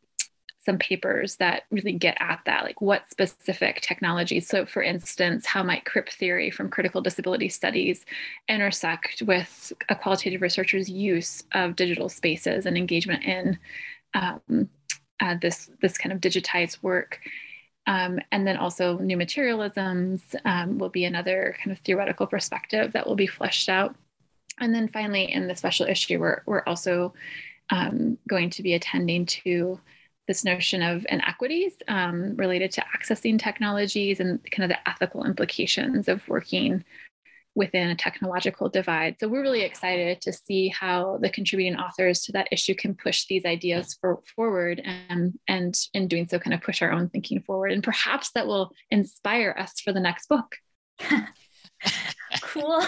[0.66, 4.46] some papers that really get at that, like what specific technologies.
[4.46, 8.04] So, for instance, how might CRIP theory from critical disability studies
[8.48, 13.58] intersect with a qualitative researcher's use of digital spaces and engagement in
[14.14, 14.68] um,
[15.20, 17.20] uh, this this kind of digitized work?
[17.86, 23.06] Um, and then also new materialisms um, will be another kind of theoretical perspective that
[23.06, 23.94] will be fleshed out.
[24.58, 27.14] And then finally, in the special issue, we're, we're also
[27.70, 29.80] um, going to be attending to
[30.26, 36.08] this notion of inequities um, related to accessing technologies and kind of the ethical implications
[36.08, 36.84] of working
[37.56, 39.16] within a technological divide.
[39.18, 43.26] So we're really excited to see how the contributing authors to that issue can push
[43.26, 47.40] these ideas for, forward and, and in doing so kind of push our own thinking
[47.40, 47.72] forward.
[47.72, 50.56] And perhaps that will inspire us for the next book.
[52.42, 52.84] cool.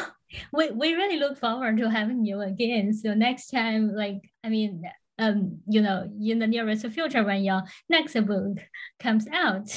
[0.52, 2.92] We, we really look forward to having you again.
[2.92, 4.82] So next time, like, I mean,
[5.18, 8.58] um, you know, in the nearest future when your next book
[9.00, 9.68] comes out,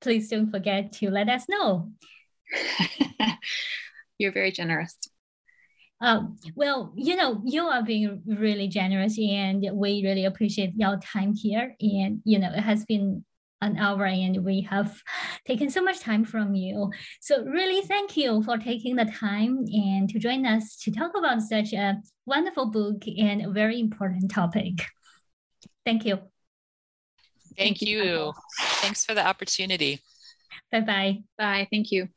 [0.00, 1.90] please don't forget to let us know.
[4.18, 4.96] You're very generous.
[6.00, 11.34] Um, well, you know, you are being really generous and we really appreciate your time
[11.34, 11.74] here.
[11.80, 13.24] And, you know, it has been
[13.60, 15.00] an hour and we have
[15.46, 16.90] taken so much time from you.
[17.20, 21.40] So really thank you for taking the time and to join us to talk about
[21.42, 24.84] such a wonderful book and a very important topic.
[25.84, 26.16] Thank you.
[27.56, 28.02] Thank, thank you.
[28.02, 28.32] you.
[28.82, 30.00] Thanks for the opportunity.
[30.72, 31.22] Bye-bye.
[31.38, 31.68] Bye.
[31.70, 32.08] Thank you.